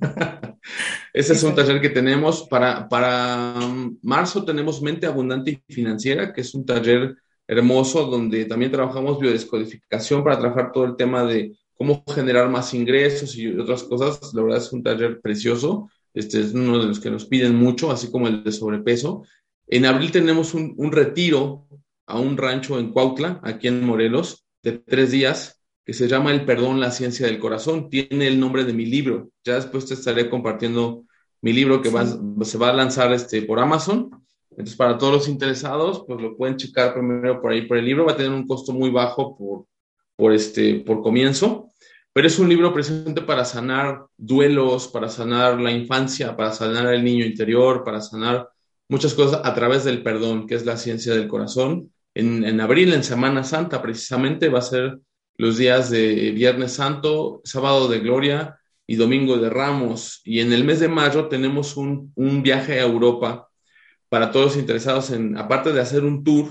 [1.12, 2.48] Ese es un taller que tenemos.
[2.48, 3.54] Para, para
[4.02, 7.14] marzo tenemos Mente Abundante y Financiera, que es un taller
[7.46, 13.36] hermoso donde también trabajamos biodescodificación para trabajar todo el tema de cómo generar más ingresos
[13.36, 14.34] y otras cosas.
[14.34, 15.88] La verdad es un taller precioso.
[16.12, 19.22] Este es uno de los que nos piden mucho, así como el de sobrepeso.
[19.68, 21.68] En abril tenemos un, un retiro
[22.10, 26.44] a un rancho en Cuautla, aquí en Morelos, de tres días, que se llama El
[26.44, 27.88] Perdón, la Ciencia del Corazón.
[27.88, 29.30] Tiene el nombre de mi libro.
[29.44, 31.04] Ya después te estaré compartiendo
[31.40, 34.10] mi libro que va, se va a lanzar este, por Amazon.
[34.50, 38.04] Entonces, para todos los interesados, pues lo pueden checar primero por ahí por el libro.
[38.04, 39.66] Va a tener un costo muy bajo por,
[40.16, 41.70] por, este, por comienzo,
[42.12, 47.02] pero es un libro precisamente para sanar duelos, para sanar la infancia, para sanar el
[47.02, 48.48] niño interior, para sanar
[48.88, 53.04] muchas cosas a través del perdón, que es la ciencia del corazón en, abril, en
[53.04, 54.98] Semana Santa, precisamente, va a ser
[55.36, 60.20] los días de Viernes Santo, Sábado de Gloria y Domingo de Ramos.
[60.24, 63.48] Y en el mes de mayo tenemos un, viaje a Europa
[64.08, 66.48] para todos los interesados en, aparte de hacer un tour,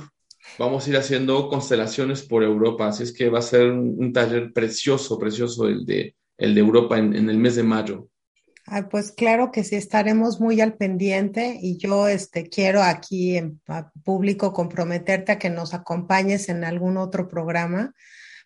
[0.57, 2.87] vamos a ir haciendo constelaciones por Europa.
[2.87, 6.97] Así es que va a ser un, taller precioso, precioso el de, el de Europa
[6.97, 8.07] en, en el mes de mayo.
[8.89, 13.61] Pues claro que sí, estaremos muy al pendiente y yo este, quiero aquí en
[14.03, 17.93] público comprometerte a que nos acompañes en algún otro programa,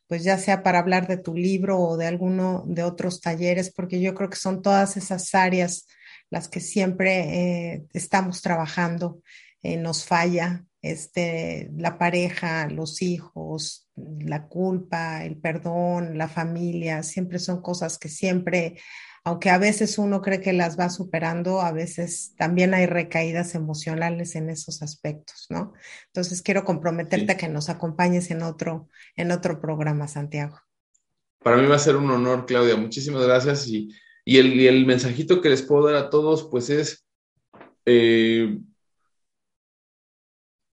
[0.07, 3.99] pues ya sea para hablar de tu libro o de alguno de otros talleres, porque
[4.01, 5.87] yo creo que son todas esas áreas
[6.29, 9.21] las que siempre eh, estamos trabajando,
[9.61, 17.39] eh, nos falla, este, la pareja, los hijos, la culpa, el perdón, la familia, siempre
[17.39, 18.77] son cosas que siempre
[19.25, 24.35] aunque a veces uno cree que las va superando, a veces también hay recaídas emocionales
[24.35, 25.73] en esos aspectos, ¿no?
[26.07, 30.59] Entonces quiero comprometerte a que nos acompañes en otro, en otro programa, Santiago.
[31.39, 32.75] Para mí va a ser un honor, Claudia.
[32.75, 33.67] Muchísimas gracias.
[33.67, 33.89] Y,
[34.25, 37.05] el, mensajito que les puedo dar a todos, pues es,
[37.85, 38.57] eh,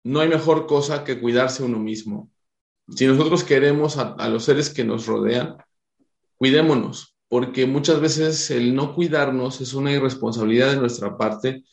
[0.02, 2.30] no hay mejor cosa que cuidarse uno mismo.
[2.94, 5.56] Si nosotros queremos a los seres que nos rodean,
[6.36, 11.64] cuidémonos, porque muchas veces el no cuidarnos es una irresponsabilidad de nuestra parte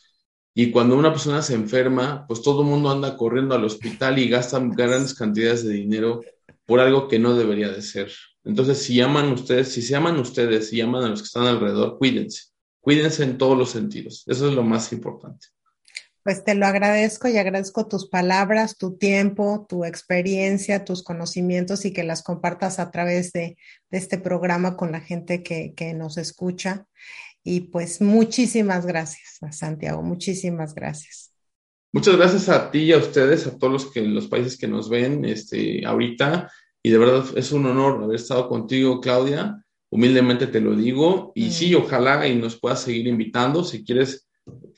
[0.55, 4.27] y cuando una persona se enferma, pues todo el mundo anda corriendo al hospital y
[4.27, 6.21] gasta grandes cantidades de dinero
[6.65, 8.11] por algo que no debería de ser.
[8.43, 11.99] Entonces, si aman ustedes, si se aman ustedes y aman a los que están alrededor,
[11.99, 12.45] cuídense.
[12.79, 14.23] Cuídense en todos los sentidos.
[14.25, 15.45] Eso es lo más importante.
[16.23, 21.93] Pues te lo agradezco y agradezco tus palabras, tu tiempo, tu experiencia, tus conocimientos y
[21.93, 23.57] que las compartas a través de,
[23.89, 26.85] este programa con la gente que, nos escucha.
[27.43, 31.33] Y pues muchísimas gracias, Santiago, muchísimas gracias.
[31.91, 34.89] Muchas gracias a ti y a ustedes, a todos los, que, los países que nos
[34.89, 36.51] ven este, ahorita.
[36.83, 39.65] Y de verdad es un honor haber estado contigo, Claudia.
[39.89, 41.33] Humildemente te lo digo.
[41.35, 41.79] Y sí, mm.
[41.83, 43.63] ojalá y nos puedas seguir invitando.
[43.63, 44.29] Si quieres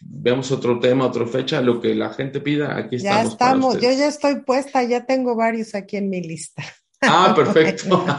[0.06, 3.24] vemos otro tema, otra fecha, lo que la gente pida, aquí estamos.
[3.24, 6.64] Ya estamos, yo ya estoy puesta, ya tengo varios aquí en mi lista.
[7.02, 8.06] Ah, perfecto.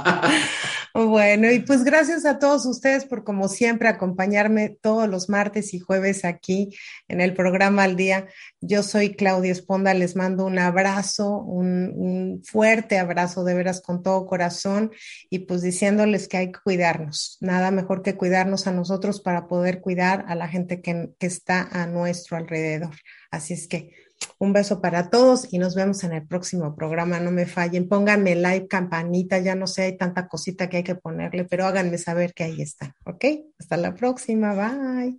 [0.96, 5.80] Bueno, y pues gracias a todos ustedes por, como siempre, acompañarme todos los martes y
[5.80, 6.72] jueves aquí
[7.08, 8.28] en el programa Al Día.
[8.60, 14.24] Yo soy Claudia Esponda, les mando un abrazo, un, fuerte abrazo de veras con todo
[14.24, 14.92] corazón
[15.30, 17.38] y pues diciéndoles que hay que cuidarnos.
[17.40, 21.88] Nada mejor que cuidarnos a nosotros para poder cuidar a la gente que, está a
[21.88, 22.94] nuestro alrededor.
[23.32, 23.90] Así es que
[24.38, 27.20] un beso para todos y nos vemos en el próximo programa.
[27.20, 27.88] No me fallen.
[27.88, 29.38] Pónganme like, campanita.
[29.38, 32.60] Ya no sé, hay tanta cosita que hay que ponerle, pero háganme saber que ahí
[32.60, 32.94] está.
[33.04, 33.24] ¿Ok?
[33.58, 34.54] Hasta la próxima.
[34.54, 35.18] Bye.